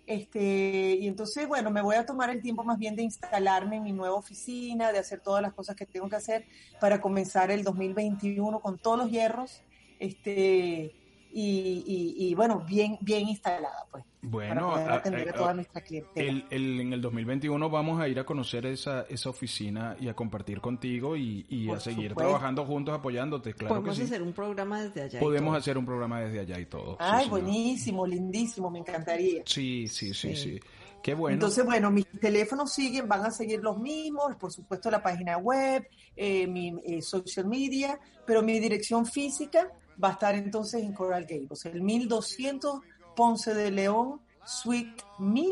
Este, 0.07 0.97
y 1.01 1.07
entonces, 1.07 1.47
bueno, 1.47 1.71
me 1.71 1.81
voy 1.81 1.97
a 1.97 2.05
tomar 2.05 2.31
el 2.31 2.43
tiempo 2.43 2.65
más 2.65 2.79
bien 2.79 2.97
de 2.97 3.03
instalarme 3.03 3.77
en 3.77 3.85
mi 3.85 3.93
nueva 3.93 4.17
oficina, 4.17 4.93
de 4.93 4.99
hacer 4.99 5.21
todas 5.21 5.43
las 5.43 5.53
cosas 5.53 5.77
que 5.77 5.87
tengo 5.87 6.09
que 6.09 6.17
hacer 6.17 6.45
para 6.81 7.01
comenzar 7.01 7.51
el 7.51 7.63
2021 7.63 8.61
con 8.61 8.79
todos 8.79 8.99
los 8.99 9.11
hierros. 9.11 9.63
Este, 10.01 10.93
y, 11.35 12.35
bueno, 12.35 12.65
bien, 12.67 12.99
bien 13.01 13.29
instalada, 13.29 13.87
pues. 13.91 14.05
Bueno, 14.25 14.71
para 14.71 14.95
atender 14.95 15.31
a, 15.31 15.33
toda 15.33 15.53
nuestra 15.53 15.81
clientela. 15.81 16.45
El, 16.49 16.81
en 16.81 16.93
el 16.93 17.03
2021 17.03 17.69
vamos 17.69 18.01
a 18.01 18.07
ir 18.07 18.21
a 18.21 18.25
conocer 18.25 18.67
esa, 18.67 19.03
esa 19.09 19.31
oficina 19.31 19.97
y 19.99 20.09
a 20.09 20.15
compartir 20.15 20.61
contigo 20.61 21.17
y, 21.17 21.69
a 21.75 21.81
seguir 21.81 22.15
trabajando 22.15 22.65
juntos, 22.65 22.95
apoyándote, 22.95 23.53
claro 23.55 23.75
Podemos 23.75 23.99
que 23.99 24.03
sí. 24.03 24.13
hacer 24.13 24.23
un 24.23 24.33
programa 24.33 24.85
desde 24.85 25.03
allá. 25.03 25.19
Podemos 25.19 25.57
hacer 25.57 25.77
un 25.77 25.85
programa 25.85 26.21
desde 26.21 26.39
allá 26.39 26.61
y 26.61 26.67
todo. 26.67 26.97
Ay, 27.01 27.29
buenísimo, 27.29 28.07
lindísimo, 28.07 28.71
me 28.71 28.79
encantaría. 28.79 29.43
Sí, 29.45 29.89
sí, 29.89 30.15
sí, 30.15 30.37
sí, 30.37 30.61
Qué 31.03 31.15
bueno. 31.15 31.35
Entonces, 31.35 31.65
bueno, 31.65 31.91
mis 31.91 32.07
teléfonos 32.21 32.73
siguen, 32.73 33.09
van 33.09 33.27
a 33.27 33.33
seguir 33.33 33.61
los 33.61 33.77
mismos, 33.79 34.37
por 34.37 34.53
supuesto 34.53 34.89
la 34.89 35.03
página 35.03 35.37
web, 35.37 35.85
eh, 36.15 36.47
mi 36.47 36.77
eh, 36.85 37.03
social 37.03 37.49
media, 37.49 37.99
pero 38.25 38.41
mi 38.41 38.61
dirección 38.61 39.05
física 39.05 39.69
va 40.03 40.09
a 40.09 40.13
estar 40.13 40.35
entonces 40.35 40.83
en 40.83 40.93
Coral 40.93 41.27
Gables, 41.29 41.65
el 41.67 41.83
1200 41.83 42.81
Ponce 43.15 43.55
de 43.55 43.71
León, 43.71 44.21
Suite 44.45 45.03
1000, 45.19 45.51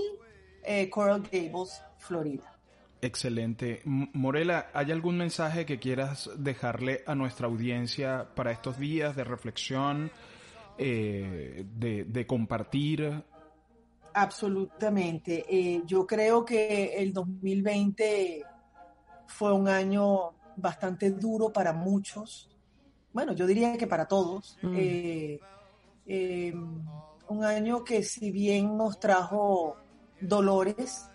eh, 0.65 0.91
Coral 0.91 1.23
Gables, 1.23 1.83
Florida. 1.99 2.51
Excelente. 3.03 3.81
Morela, 3.85 4.71
¿hay 4.75 4.93
algún 4.93 5.17
mensaje 5.17 5.65
que 5.65 5.79
quieras 5.79 6.31
dejarle 6.37 7.03
a 7.07 7.15
nuestra 7.15 7.47
audiencia 7.47 8.29
para 8.35 8.53
estos 8.53 8.79
días 8.79 9.17
de 9.17 9.25
reflexión, 9.25 10.11
eh, 10.77 11.65
de, 11.67 12.27
compartir? 12.27 13.23
Absolutamente. 14.13 15.47
Eh, 15.49 15.83
yo 15.87 16.07
creo 16.07 16.45
que 16.45 16.97
el 16.97 17.13
2020 17.13 18.43
fue 19.27 19.55
un 19.55 19.69
año 19.69 20.33
bastante 20.57 21.11
duro 21.11 21.51
para 21.51 21.73
muchos 21.73 22.50
bueno, 23.13 23.33
yo 23.33 23.47
diría 23.47 23.77
que 23.77 23.87
para 23.87 24.07
todos, 24.07 24.57
mm. 24.63 24.75
eh, 24.77 25.41
eh, 26.07 26.55
un 27.29 27.45
año 27.45 27.85
que 27.85 28.03
si 28.03 28.31
bien 28.31 28.77
nos 28.77 28.99
trajo 29.01 29.77
dolores 30.21 31.09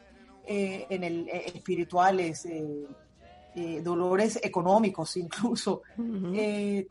eh, 0.46 0.86
en 0.90 1.04
el 1.04 1.30
espirituales, 1.30 2.48
dolores 3.84 4.40
económicos 4.44 5.16
incluso, 5.18 5.82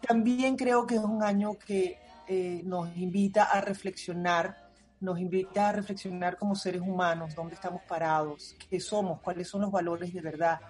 también 0.06 0.56
creo 0.56 0.86
que 0.86 0.94
es 0.96 1.02
un 1.02 1.22
año 1.22 1.58
que 1.58 1.98
nos 2.64 2.96
invita 2.96 3.44
a 3.44 3.60
reflexionar, 3.60 4.70
nos 5.00 5.18
invita 5.18 5.68
a 5.68 5.72
reflexionar 5.72 6.38
como 6.38 6.54
seres 6.54 6.80
humanos, 6.80 7.34
dónde 7.34 7.54
estamos 7.54 7.82
parados, 7.86 8.56
qué 8.70 8.80
somos, 8.80 9.20
cuáles 9.20 9.48
son 9.48 9.62
los 9.62 9.70
valores 9.70 10.12
de 10.12 10.20
verdad, 10.20 10.60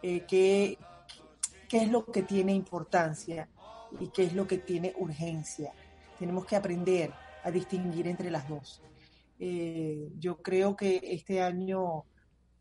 qué, 0.00 0.78
qué 1.68 1.76
es 1.82 1.90
lo 1.90 2.06
que 2.06 2.22
tiene 2.22 2.52
importancia 2.52 3.48
y 4.00 4.08
qué 4.08 4.24
es 4.24 4.34
lo 4.34 4.46
que 4.46 4.58
tiene 4.58 4.92
urgencia. 4.98 5.72
Tenemos 6.18 6.46
que 6.46 6.56
aprender 6.56 7.12
a 7.42 7.50
distinguir 7.50 8.06
entre 8.06 8.30
las 8.30 8.48
dos. 8.48 8.82
Eh, 9.38 10.10
yo 10.18 10.40
creo 10.40 10.76
que 10.76 11.00
este 11.02 11.42
año 11.42 12.04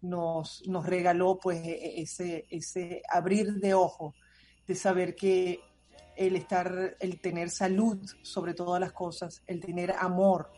nos, 0.02 0.68
nos 0.68 0.86
regaló 0.86 1.38
pues 1.38 1.64
e, 1.64 1.72
e, 1.72 2.02
ese, 2.02 2.46
ese 2.50 3.04
abrir 3.10 3.54
de 3.56 3.74
ojo, 3.74 4.16
de 4.68 4.76
saber 4.76 5.16
que 5.16 5.60
el 6.16 6.36
estar, 6.36 6.98
el 7.00 7.20
tener 7.20 7.50
salud 7.50 8.00
sobre 8.24 8.54
todas 8.54 8.80
las 8.80 8.92
cosas, 8.92 9.44
el 9.48 9.60
tener 9.60 9.92
amor, 9.92 10.52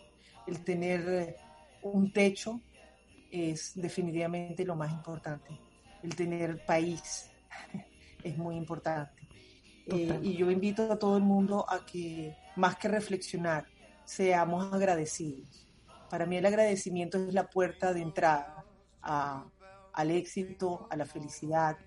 el 0.48 0.64
tener 0.64 1.36
un 1.82 2.12
techo 2.12 2.62
es 3.32 3.74
definitivamente 3.76 4.66
lo 4.66 4.76
más 4.76 4.92
importante. 4.92 5.60
El 6.02 6.16
tener 6.16 6.66
país 6.66 7.30
es 8.24 8.38
muy 8.38 8.56
importante. 8.56 9.23
Eh, 9.88 10.20
y 10.22 10.38
yo 10.38 10.50
invito 10.50 10.92
a 10.92 10.98
todo 10.98 11.18
el 11.18 11.24
mundo 11.24 11.66
a 11.68 11.86
que, 11.86 12.36
más 12.56 12.78
que 12.78 12.88
reflexionar, 12.88 13.66
seamos 14.06 14.74
agradecidos. 14.74 15.68
Para 16.10 16.26
mí 16.26 16.38
el 16.38 16.46
agradecimiento 16.46 17.18
es 17.18 17.34
la 17.34 17.50
puerta 17.50 17.94
de 17.94 18.02
entrada 18.02 18.64
al 19.02 20.12
éxito, 20.12 20.88
a 20.90 20.96
la 20.96 21.06
felicidad, 21.06 21.78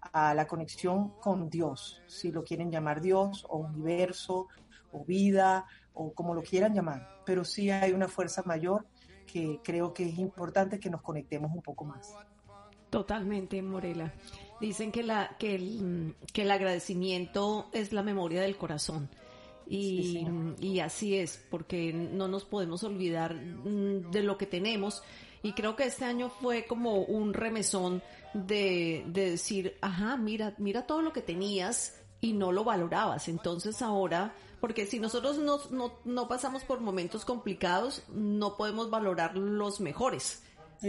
a 0.00 0.34
la 0.34 0.46
conexión 0.46 1.10
con 1.20 1.48
Dios, 1.48 2.02
si 2.06 2.30
lo 2.30 2.44
quieren 2.44 2.70
llamar 2.70 3.00
Dios 3.00 3.46
o 3.48 3.58
universo 3.58 4.48
o 4.92 5.04
vida 5.04 5.66
o 5.94 6.12
como 6.12 6.34
lo 6.34 6.42
quieran 6.42 6.74
llamar. 6.74 7.22
Pero 7.24 7.44
sí 7.44 7.70
hay 7.70 7.92
una 7.92 8.08
fuerza 8.08 8.42
mayor 8.44 8.86
que 9.26 9.60
creo 9.62 9.92
que 9.92 10.08
es 10.08 10.18
importante 10.18 10.78
que 10.78 10.90
nos 10.90 11.02
conectemos 11.02 11.50
un 11.52 11.62
poco 11.62 11.84
más. 11.84 12.14
Totalmente, 12.90 13.60
Morela. 13.62 14.12
Dicen 14.60 14.90
que, 14.90 15.02
la, 15.02 15.36
que, 15.38 15.54
el, 15.54 16.14
que 16.32 16.42
el 16.42 16.50
agradecimiento 16.50 17.68
es 17.72 17.92
la 17.92 18.02
memoria 18.02 18.40
del 18.40 18.56
corazón. 18.56 19.08
Y, 19.68 20.26
y, 20.60 20.80
así 20.80 21.16
es, 21.16 21.44
porque 21.50 21.92
no 21.92 22.28
nos 22.28 22.44
podemos 22.44 22.84
olvidar 22.84 23.34
mm, 23.34 24.10
de 24.10 24.22
lo 24.22 24.38
que 24.38 24.46
tenemos. 24.46 25.02
Y 25.42 25.52
creo 25.52 25.76
que 25.76 25.84
este 25.84 26.04
año 26.04 26.30
fue 26.30 26.66
como 26.66 27.02
un 27.02 27.34
remesón 27.34 28.02
de, 28.32 29.04
de 29.08 29.30
decir, 29.30 29.76
ajá, 29.80 30.16
mira, 30.16 30.54
mira 30.58 30.86
todo 30.86 31.02
lo 31.02 31.12
que 31.12 31.20
tenías 31.20 32.00
y 32.20 32.32
no 32.32 32.52
lo 32.52 32.64
valorabas. 32.64 33.28
Entonces 33.28 33.82
ahora, 33.82 34.34
porque 34.60 34.86
si 34.86 35.00
nosotros 35.00 35.38
no, 35.38 35.58
no, 35.70 35.92
no 36.04 36.28
pasamos 36.28 36.64
por 36.64 36.80
momentos 36.80 37.24
complicados, 37.24 38.04
no 38.08 38.56
podemos 38.56 38.88
valorar 38.88 39.36
los 39.36 39.80
mejores 39.80 40.42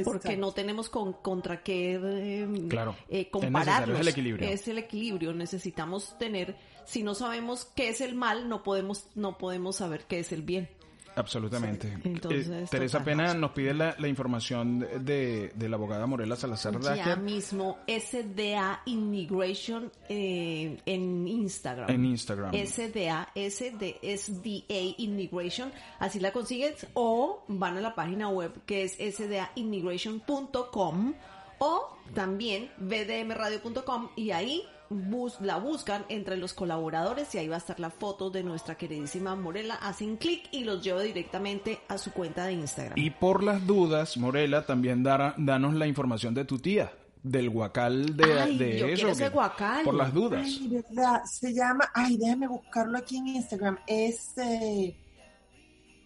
porque 0.03 0.37
no 0.37 0.51
tenemos 0.51 0.89
con, 0.89 1.13
contra 1.13 1.63
qué 1.63 1.99
eh, 2.01 2.47
claro. 2.69 2.95
eh, 3.09 3.29
compararnos. 3.29 3.95
Es, 3.95 4.01
el 4.01 4.07
equilibrio. 4.07 4.49
Es 4.49 4.67
el 4.67 4.77
equilibrio. 4.77 5.33
Necesitamos 5.33 6.17
tener, 6.17 6.55
si 6.85 7.03
no 7.03 7.15
sabemos 7.15 7.65
qué 7.75 7.89
es 7.89 8.01
el 8.01 8.15
mal, 8.15 8.49
no 8.49 8.63
podemos, 8.63 9.07
no 9.15 9.37
podemos 9.37 9.77
saber 9.77 10.05
qué 10.07 10.19
es 10.19 10.31
el 10.31 10.41
bien. 10.41 10.69
Absolutamente. 11.17 11.97
Eh, 12.03 12.65
Teresa 12.69 13.03
Pena 13.03 13.33
nos 13.33 13.51
pide 13.51 13.73
la, 13.73 13.95
información 14.07 14.79
de, 14.79 15.51
de, 15.55 15.69
la 15.69 15.75
abogada 15.75 16.05
Morela 16.05 16.35
Salazar 16.35 16.79
Ya 16.95 17.15
mismo, 17.15 17.79
SDA 17.87 18.81
Immigration 18.85 19.91
eh, 20.07 20.77
en 20.85 21.27
Instagram. 21.27 21.89
En 21.89 22.05
Instagram. 22.05 22.53
SDA, 22.53 23.29
SD, 23.35 23.97
SDA 24.03 24.93
Immigration, 24.97 25.71
así 25.99 26.19
la 26.19 26.31
consigues, 26.31 26.85
o 26.93 27.43
van 27.47 27.77
a 27.77 27.81
la 27.81 27.95
página 27.95 28.29
web 28.29 28.53
que 28.65 28.83
es 28.83 28.93
sdaimmigration.com 28.93 31.15
o 31.59 31.97
también 32.13 32.69
bdmradio.com 32.77 34.09
y 34.15 34.29
ahí 34.31 34.63
bus 34.89 35.39
la 35.41 35.57
buscan 35.57 36.05
entre 36.09 36.37
los 36.37 36.53
colaboradores 36.53 37.33
y 37.35 37.37
ahí 37.37 37.47
va 37.47 37.55
a 37.55 37.59
estar 37.59 37.79
la 37.79 37.89
foto 37.89 38.29
de 38.29 38.43
nuestra 38.43 38.75
queridísima 38.75 39.35
Morela. 39.35 39.75
Hacen 39.75 40.17
clic 40.17 40.47
y 40.51 40.63
los 40.63 40.83
lleva 40.83 41.01
directamente 41.01 41.79
a 41.87 41.97
su 41.97 42.11
cuenta 42.11 42.45
de 42.45 42.53
Instagram. 42.53 42.97
Y 42.97 43.09
por 43.11 43.43
las 43.43 43.65
dudas, 43.67 44.17
Morela, 44.17 44.65
también 44.65 45.03
dará, 45.03 45.33
danos 45.37 45.73
la 45.73 45.87
información 45.87 46.33
de 46.33 46.45
tu 46.45 46.59
tía, 46.59 46.91
del 47.23 47.49
guacal 47.49 48.15
de, 48.15 48.39
Ay, 48.39 48.57
de 48.57 48.77
yo 48.79 48.87
eso. 48.87 49.09
ese 49.09 49.29
guacal. 49.29 49.83
Por 49.83 49.95
las 49.95 50.13
dudas. 50.13 50.45
Ay, 50.45 50.67
verdad, 50.69 51.21
se 51.25 51.53
llama, 51.53 51.89
ay, 51.93 52.17
déjame 52.17 52.47
buscarlo 52.47 52.97
aquí 52.97 53.17
en 53.17 53.27
Instagram. 53.27 53.77
Es, 53.87 54.37
eh, 54.37 54.95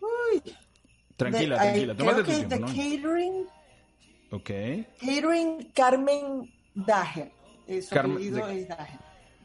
uy, 0.01 0.41
Tranquila, 1.15 1.55
de- 1.55 1.61
tranquila, 1.61 1.95
tómate 1.95 2.23
creo 2.23 2.25
tu 2.25 2.31
que 2.31 2.31
es 2.31 2.47
tiempo, 2.47 2.55
de 2.55 2.59
¿no? 2.61 2.67
Catering, 2.67 3.45
Ok. 4.31 4.49
Catering 4.99 5.71
Carmen 5.73 6.51
Dager. 6.73 7.31
Eh, 7.67 7.81
Su 7.81 7.95
Carmen- 7.95 8.17
apellido 8.17 8.47
de- 8.47 8.61
es 8.61 8.67
Dager. 8.67 8.99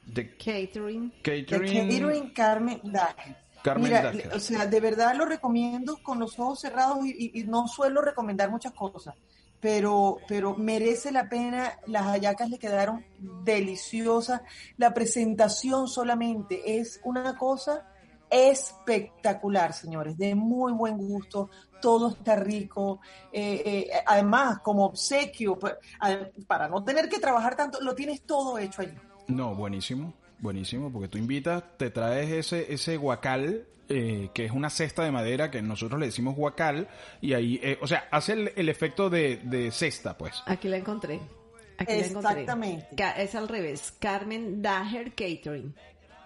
De 0.07 0.37
Catering. 0.37 1.11
De 1.23 1.45
catering. 1.45 1.89
Catering 1.91 2.33
Carmen 2.33 2.81
Dager. 2.85 3.37
Carmen 3.63 3.85
Mira, 3.85 4.03
Dager. 4.03 4.33
o 4.35 4.39
sea, 4.41 4.67
de 4.67 4.81
verdad 4.81 5.15
lo 5.17 5.25
recomiendo 5.25 5.99
con 6.03 6.19
los 6.21 6.39
ojos 6.39 6.61
cerrados 6.61 7.05
y, 7.05 7.33
y- 7.35 7.41
y 7.41 7.45
no 7.45 7.67
suelo 7.67 8.01
recomendar 8.03 8.49
muchas 8.51 8.73
cosas, 8.73 9.15
pero, 9.61 10.19
pero 10.29 10.55
merece 10.57 11.11
la 11.11 11.29
pena. 11.29 11.73
Las 11.87 12.05
hallacas 12.05 12.49
le 12.51 12.59
quedaron 12.59 13.05
deliciosas. 13.45 14.43
La 14.77 14.95
presentación 14.95 15.89
solamente 15.89 16.79
es 16.79 17.01
una 17.05 17.37
cosa 17.37 17.89
espectacular, 18.31 19.73
señores, 19.73 20.17
de 20.19 20.35
muy 20.35 20.73
buen 20.73 20.97
gusto. 20.97 21.51
Todo 21.81 22.11
está 22.11 22.37
rico. 22.37 23.01
Eh, 23.31 23.63
eh, 23.65 23.91
además, 24.07 24.61
como 24.61 24.87
obsequio, 24.87 25.59
para 26.47 26.69
no 26.69 26.83
tener 26.83 27.09
que 27.09 27.19
trabajar 27.19 27.55
tanto, 27.55 27.81
lo 27.81 27.95
tienes 27.95 28.23
todo 28.23 28.59
hecho 28.59 28.83
allí. 28.83 28.95
No, 29.29 29.55
buenísimo, 29.55 30.15
buenísimo, 30.39 30.91
porque 30.91 31.09
tú 31.09 31.19
invitas, 31.19 31.63
te 31.77 31.91
traes 31.91 32.31
ese, 32.31 32.73
ese 32.73 32.97
guacal, 32.97 33.67
eh, 33.89 34.31
que 34.33 34.47
es 34.47 34.53
una 34.53 34.71
cesta 34.71 35.05
de 35.05 35.11
madera 35.13 35.51
que 35.51 35.61
nosotros 35.63 36.01
le 36.01 36.07
decimos 36.07 36.35
guacal, 36.35 36.89
y 37.21 37.35
ahí, 37.35 37.61
eh, 37.63 37.79
o 37.83 37.87
sea, 37.87 38.09
hace 38.11 38.33
el, 38.33 38.53
el 38.57 38.69
efecto 38.69 39.11
de, 39.11 39.37
de 39.45 39.71
cesta, 39.71 40.17
pues. 40.17 40.43
Aquí 40.47 40.69
la 40.69 40.79
encontré. 40.79 41.21
Aquí 41.79 41.93
la 41.93 42.07
encontré. 42.07 42.41
Exactamente. 42.41 43.05
Es 43.19 43.35
al 43.35 43.49
revés. 43.49 43.93
Carmen 43.99 44.63
Daher 44.63 45.11
Catering. 45.11 45.75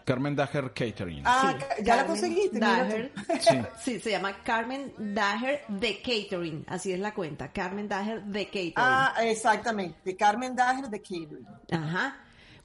Carmen 0.05 0.35
Dager 0.35 0.73
Catering. 0.73 1.23
Ah, 1.25 1.55
Sí, 1.59 1.85
ya 1.85 1.97
la 1.97 2.07
conseguiste. 2.07 2.59
Daher. 2.59 3.13
Sí. 3.41 3.59
Sí, 3.83 4.01
se 4.01 4.11
llama 4.11 4.43
Carmen 4.43 4.93
Daher 4.99 5.63
de 5.69 6.01
Catering. 6.01 6.65
Así 6.69 6.93
es 6.93 7.01
la 7.01 7.15
cuenta. 7.15 7.53
Carmen 7.53 7.89
Daher 7.89 8.23
de 8.25 8.47
Catering. 8.47 8.73
Ah, 8.77 9.15
exactamente. 9.23 9.99
De 10.05 10.17
Carmen 10.17 10.55
Dager 10.57 10.89
de 10.89 11.01
Catering. 11.01 11.47
Ajá. 11.71 12.17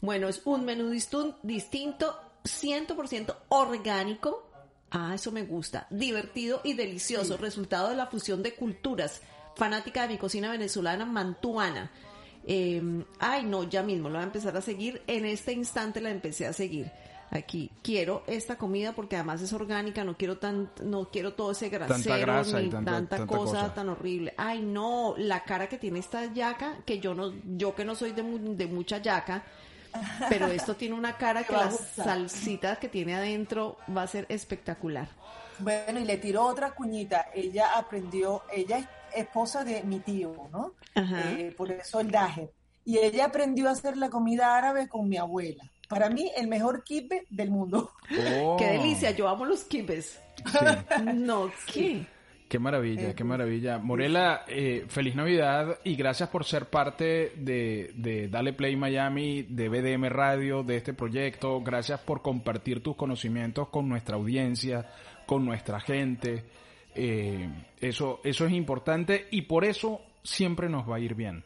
Bueno, 0.01 0.27
es 0.27 0.41
un 0.45 0.65
menú 0.65 0.89
distinto, 0.89 2.19
100% 2.43 3.35
orgánico. 3.49 4.49
Ah, 4.91 5.13
eso 5.15 5.31
me 5.31 5.43
gusta. 5.43 5.87
Divertido 5.89 6.61
y 6.63 6.73
delicioso. 6.73 7.37
Resultado 7.37 7.89
de 7.89 7.95
la 7.95 8.07
fusión 8.07 8.43
de 8.43 8.53
culturas. 8.55 9.21
Fanática 9.55 10.03
de 10.03 10.09
mi 10.09 10.17
cocina 10.17 10.51
venezolana 10.51 11.05
mantuana. 11.05 11.91
Eh, 12.47 12.81
ay, 13.19 13.43
no, 13.45 13.63
ya 13.63 13.81
mismo 13.81 14.07
lo 14.09 14.15
voy 14.15 14.21
a 14.23 14.27
empezar 14.27 14.55
a 14.55 14.61
seguir. 14.61 15.01
En 15.07 15.25
este 15.25 15.53
instante 15.53 16.01
la 16.01 16.11
empecé 16.11 16.45
a 16.45 16.53
seguir. 16.53 16.91
Aquí 17.31 17.71
quiero 17.81 18.23
esta 18.27 18.57
comida 18.57 18.93
porque 18.93 19.15
además 19.15 19.41
es 19.41 19.51
orgánica, 19.51 20.03
no 20.03 20.15
quiero 20.15 20.37
tan, 20.37 20.69
no 20.83 21.09
quiero 21.09 21.33
todo 21.33 21.51
ese 21.51 21.69
grasero 21.69 22.17
grasa 22.19 22.61
y 22.61 22.65
ni 22.65 22.69
tanta- 22.69 22.91
tanta, 22.91 23.17
tanta 23.17 23.37
cosa, 23.37 23.51
cosa. 23.61 23.73
tan 23.73 23.89
horrible. 23.89 24.33
Ay, 24.37 24.61
no, 24.61 25.15
la 25.17 25.43
cara 25.43 25.67
que 25.67 25.77
tiene 25.77 25.99
esta 25.99 26.31
yaca, 26.33 26.77
que 26.85 26.99
yo 26.99 27.13
no, 27.15 27.33
yo 27.57 27.73
que 27.75 27.83
no 27.83 27.95
soy 27.95 28.11
de, 28.11 28.23
mu- 28.23 28.55
de 28.55 28.67
mucha 28.67 28.99
yaca, 28.99 29.43
pero 30.29 30.47
esto 30.47 30.75
tiene 30.75 30.95
una 30.95 31.17
cara 31.17 31.43
que 31.47 31.53
va 31.53 31.61
a 31.61 31.65
la 31.65 31.71
gustar. 31.71 32.05
salsita 32.05 32.75
que 32.77 32.89
tiene 32.89 33.15
adentro 33.15 33.77
va 33.95 34.03
a 34.03 34.07
ser 34.07 34.25
espectacular. 34.29 35.07
Bueno, 35.59 35.99
y 35.99 36.05
le 36.05 36.17
tiró 36.17 36.45
otra 36.45 36.71
cuñita. 36.71 37.27
Ella 37.33 37.77
aprendió, 37.77 38.43
ella 38.53 38.77
es 38.79 38.87
esposa 39.15 39.63
de 39.63 39.83
mi 39.83 39.99
tío, 39.99 40.33
¿no? 40.51 40.73
Ajá. 40.93 41.31
Eh, 41.31 41.53
por 41.57 41.71
eso 41.71 41.99
el 42.01 42.11
Dager. 42.11 42.51
Y 42.83 42.97
ella 42.99 43.25
aprendió 43.25 43.67
a 43.69 43.71
hacer 43.71 43.97
la 43.97 44.09
comida 44.09 44.55
árabe 44.57 44.87
con 44.87 45.07
mi 45.09 45.17
abuela. 45.17 45.63
Para 45.87 46.09
mí, 46.09 46.31
el 46.35 46.47
mejor 46.47 46.83
kipe 46.83 47.25
del 47.29 47.51
mundo. 47.51 47.91
Oh, 48.41 48.55
Qué 48.59 48.65
delicia, 48.67 49.11
yo 49.11 49.27
amo 49.27 49.45
los 49.45 49.63
kibes. 49.63 50.19
sí. 50.45 51.03
No, 51.13 51.51
¿qué? 51.71 52.05
Qué 52.47 52.59
maravilla, 52.59 53.15
qué 53.15 53.23
maravilla. 53.23 53.79
Morela, 53.79 54.45
eh, 54.47 54.85
feliz 54.87 55.15
Navidad 55.15 55.79
y 55.83 55.95
gracias 55.95 56.29
por 56.29 56.45
ser 56.45 56.69
parte 56.69 57.33
de, 57.37 57.91
de 57.95 58.27
Dale 58.27 58.53
Play 58.53 58.75
Miami, 58.75 59.43
de 59.43 59.67
BDM 59.67 60.05
Radio, 60.09 60.61
de 60.61 60.77
este 60.77 60.93
proyecto. 60.93 61.61
Gracias 61.61 61.99
por 62.01 62.21
compartir 62.21 62.83
tus 62.83 62.95
conocimientos 62.95 63.69
con 63.69 63.89
nuestra 63.89 64.15
audiencia, 64.15 64.91
con 65.25 65.43
nuestra 65.43 65.79
gente. 65.79 66.45
Eh, 66.93 67.49
eso, 67.81 68.21
eso 68.23 68.45
es 68.45 68.53
importante 68.53 69.27
y 69.31 69.41
por 69.41 69.65
eso 69.65 70.01
siempre 70.23 70.69
nos 70.69 70.89
va 70.89 70.97
a 70.97 70.99
ir 70.99 71.15
bien. 71.15 71.43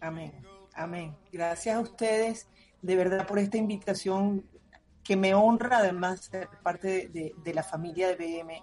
Amén, 0.00 0.32
amén. 0.74 1.16
Gracias 1.32 1.74
a 1.74 1.80
ustedes, 1.80 2.46
de 2.82 2.96
verdad, 2.96 3.26
por 3.26 3.38
esta 3.38 3.56
invitación 3.56 4.44
que 5.02 5.16
me 5.16 5.34
honra, 5.34 5.78
además, 5.78 6.26
ser 6.30 6.48
parte 6.62 6.88
de, 6.88 7.08
de- 7.08 7.34
de 7.36 7.54
la 7.54 7.62
familia 7.62 8.08
de 8.08 8.16
BM. 8.16 8.62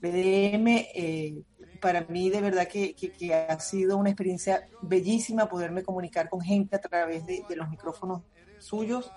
BDM, 0.00 0.88
eh, 0.94 1.42
para 1.80 2.02
mí, 2.06 2.30
de 2.30 2.40
verdad, 2.40 2.68
que, 2.68 2.94
que- 2.94 3.10
que 3.12 3.34
ha 3.34 3.58
sido 3.60 3.96
una 3.96 4.10
experiencia 4.10 4.68
bellísima 4.80 5.48
poderme 5.48 5.82
comunicar 5.82 6.28
con 6.28 6.40
gente 6.40 6.76
a 6.76 6.80
través 6.80 7.26
de, 7.26 7.44
de 7.48 7.56
los 7.56 7.68
micrófonos 7.68 8.22
suyos. 8.58 9.10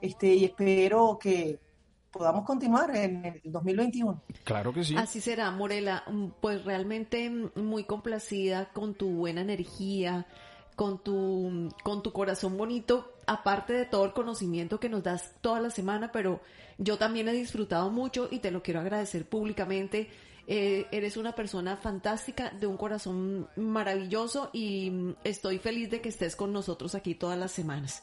Este, 0.00 0.28
y 0.34 0.44
espero 0.44 1.18
que 1.20 1.58
podamos 2.12 2.44
continuar 2.44 2.94
en 2.96 3.24
el 3.24 3.40
2021. 3.44 4.22
Claro 4.44 4.72
que 4.72 4.84
sí. 4.84 4.94
Así 4.96 5.20
será, 5.20 5.50
Morela. 5.50 6.04
Mm, 6.06 6.28
Pues 6.40 6.64
realmente 6.64 7.28
mm, 7.28 7.50
muy 7.56 7.84
complacida 7.84 8.70
con 8.72 8.94
tu 8.94 9.10
buena 9.10 9.40
energía, 9.40 10.26
con 10.76 11.02
tu, 11.02 11.68
con 11.82 12.02
tu 12.02 12.12
corazón 12.12 12.56
bonito, 12.56 13.12
aparte 13.30 13.72
de 13.72 13.84
todo 13.84 14.04
el 14.04 14.12
conocimiento 14.12 14.80
que 14.80 14.88
nos 14.88 15.04
das 15.04 15.34
toda 15.40 15.60
la 15.60 15.70
semana, 15.70 16.10
pero 16.10 16.40
yo 16.78 16.98
también 16.98 17.28
he 17.28 17.32
disfrutado 17.32 17.88
mucho 17.88 18.26
y 18.28 18.40
te 18.40 18.50
lo 18.50 18.60
quiero 18.60 18.80
agradecer 18.80 19.24
públicamente. 19.24 20.10
Eh, 20.48 20.86
eres 20.90 21.16
una 21.16 21.32
persona 21.32 21.76
fantástica, 21.76 22.50
de 22.50 22.66
un 22.66 22.76
corazón 22.76 23.48
maravilloso 23.54 24.50
y 24.52 24.90
mm, 24.90 25.14
estoy 25.22 25.58
feliz 25.58 25.90
de 25.90 26.00
que 26.00 26.08
estés 26.08 26.34
con 26.34 26.52
nosotros 26.52 26.96
aquí 26.96 27.14
todas 27.14 27.38
las 27.38 27.52
semanas. 27.52 28.02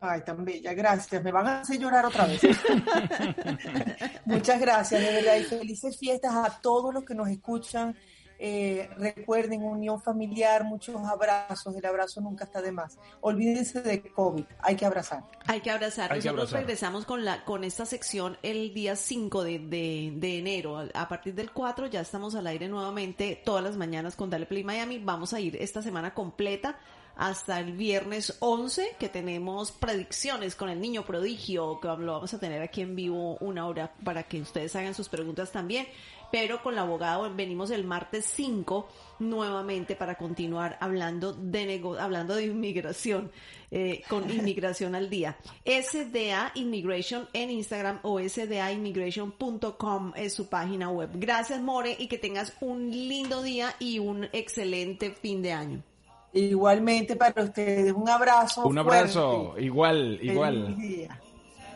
Ay, 0.00 0.22
tan 0.26 0.44
bella, 0.44 0.74
gracias. 0.74 1.22
Me 1.22 1.30
van 1.30 1.46
a 1.46 1.60
hacer 1.60 1.78
llorar 1.78 2.06
otra 2.06 2.26
vez. 2.26 2.40
Muchas 4.24 4.60
gracias, 4.60 5.00
de 5.00 5.12
verdad, 5.12 5.36
y 5.36 5.44
felices 5.44 5.96
fiestas 5.96 6.34
a 6.34 6.60
todos 6.60 6.92
los 6.92 7.04
que 7.04 7.14
nos 7.14 7.28
escuchan. 7.28 7.94
Eh, 8.42 8.88
recuerden, 8.96 9.62
unión 9.62 10.00
familiar, 10.00 10.64
muchos 10.64 10.96
abrazos. 11.04 11.76
El 11.76 11.84
abrazo 11.84 12.22
nunca 12.22 12.44
está 12.44 12.62
de 12.62 12.72
más. 12.72 12.96
Olvídense 13.20 13.82
de 13.82 14.00
COVID, 14.02 14.44
hay 14.60 14.76
que 14.76 14.86
abrazar. 14.86 15.24
Hay 15.46 15.60
que 15.60 15.70
abrazar. 15.70 16.10
Hay 16.10 16.20
que 16.20 16.24
Nosotros 16.28 16.48
abrazar. 16.48 16.60
regresamos 16.60 17.04
con 17.04 17.24
la 17.26 17.44
con 17.44 17.64
esta 17.64 17.84
sección 17.84 18.38
el 18.42 18.72
día 18.72 18.96
5 18.96 19.44
de, 19.44 19.58
de, 19.58 20.12
de 20.16 20.38
enero. 20.38 20.78
A- 20.78 20.88
A 20.94 21.08
partir 21.08 21.34
del 21.34 21.52
4 21.52 21.86
ya 21.88 22.00
estamos 22.00 22.34
al 22.34 22.46
aire 22.46 22.66
nuevamente 22.68 23.40
todas 23.44 23.62
las 23.62 23.76
mañanas 23.76 24.16
con 24.16 24.30
Dale 24.30 24.46
Play 24.46 24.64
Miami. 24.64 24.98
Vamos 24.98 25.34
a 25.34 25.40
ir 25.40 25.56
esta 25.56 25.82
semana 25.82 26.14
completa 26.14 26.78
hasta 27.16 27.60
el 27.60 27.72
viernes 27.72 28.36
11 28.40 28.96
que 28.98 29.08
tenemos 29.08 29.72
predicciones 29.72 30.54
con 30.54 30.68
el 30.68 30.80
niño 30.80 31.04
prodigio 31.04 31.80
que 31.80 31.88
lo 31.88 32.12
vamos 32.12 32.32
a 32.34 32.38
tener 32.38 32.62
aquí 32.62 32.80
en 32.80 32.96
vivo 32.96 33.36
una 33.40 33.66
hora 33.66 33.92
para 34.04 34.22
que 34.22 34.40
ustedes 34.40 34.74
hagan 34.76 34.94
sus 34.94 35.08
preguntas 35.08 35.52
también. 35.52 35.86
Pero 36.30 36.62
con 36.62 36.76
la 36.76 36.82
abogada 36.82 37.28
venimos 37.28 37.70
el 37.70 37.84
martes 37.84 38.24
5 38.36 38.88
nuevamente 39.18 39.96
para 39.96 40.14
continuar 40.14 40.78
hablando 40.80 41.32
de 41.32 41.66
nego 41.66 41.98
hablando 41.98 42.36
de 42.36 42.44
inmigración 42.44 43.32
eh, 43.70 44.02
con 44.08 44.30
inmigración 44.30 44.94
al 44.94 45.10
día. 45.10 45.36
SDA 45.64 46.52
Immigration 46.54 47.28
en 47.32 47.50
Instagram 47.50 47.98
o 48.02 48.20
sdaimmigration.com 48.20 50.12
es 50.16 50.34
su 50.34 50.48
página 50.48 50.90
web. 50.90 51.10
Gracias 51.14 51.60
More 51.60 51.96
y 51.98 52.06
que 52.06 52.18
tengas 52.18 52.54
un 52.60 52.90
lindo 52.90 53.42
día 53.42 53.74
y 53.78 53.98
un 53.98 54.24
excelente 54.32 55.10
fin 55.10 55.42
de 55.42 55.52
año. 55.52 55.89
Igualmente 56.32 57.16
para 57.16 57.42
ustedes, 57.42 57.92
un 57.92 58.08
abrazo. 58.08 58.66
Un 58.66 58.78
abrazo, 58.78 59.46
fuerte. 59.50 59.64
igual, 59.64 60.18
igual. 60.22 60.76
día. 60.76 61.20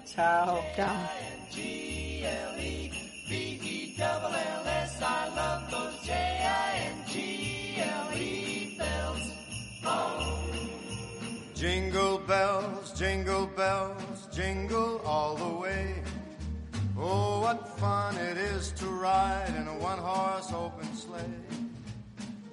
Chao. 0.05 0.61
Chao. 0.77 0.95
Jingle 11.55 12.19
bells, 12.27 12.93
jingle 12.93 13.47
bells, 13.57 14.29
jingle 14.31 15.01
all 15.07 15.35
the 15.35 15.61
way. 15.61 16.03
Oh, 16.97 17.41
what 17.41 17.79
fun 17.79 18.17
it 18.19 18.37
is 18.37 18.73
to 18.73 18.87
ride 18.87 19.53
in 19.57 19.67
a 19.67 19.79
one 19.79 19.99
horse 19.99 20.53
open 20.53 20.95
sleigh. 20.95 21.74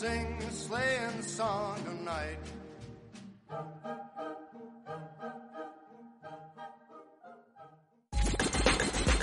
sing 0.00 0.26
a 0.48 0.50
sleighing 0.50 1.22
song 1.22 1.76
tonight. 1.84 2.40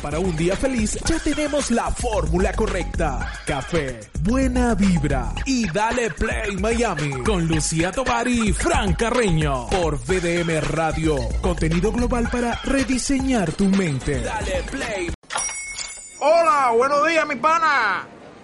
Para 0.03 0.19
un 0.19 0.37
día 0.37 0.55
feliz 0.55 0.99
ya 1.03 1.17
tenemos 1.19 1.71
la 1.71 1.89
fórmula 1.89 2.53
correcta. 2.53 3.27
Café, 3.45 3.99
buena 4.21 4.75
vibra 4.75 5.33
y 5.45 5.67
dale 5.71 6.11
play 6.11 6.55
Miami 6.57 7.23
con 7.23 7.47
Lucía 7.47 7.91
Tovar 7.91 8.27
y 8.27 8.53
Fran 8.53 8.93
Carreño 8.93 9.67
por 9.69 9.97
VDM 9.97 10.61
Radio. 10.61 11.17
Contenido 11.41 11.91
global 11.91 12.29
para 12.31 12.53
rediseñar 12.63 13.51
tu 13.53 13.65
mente. 13.65 14.21
Dale 14.21 14.63
play. 14.69 15.11
Hola, 16.19 16.71
buenos 16.77 17.07
días, 17.07 17.27
mi 17.27 17.35
pana. 17.35 18.16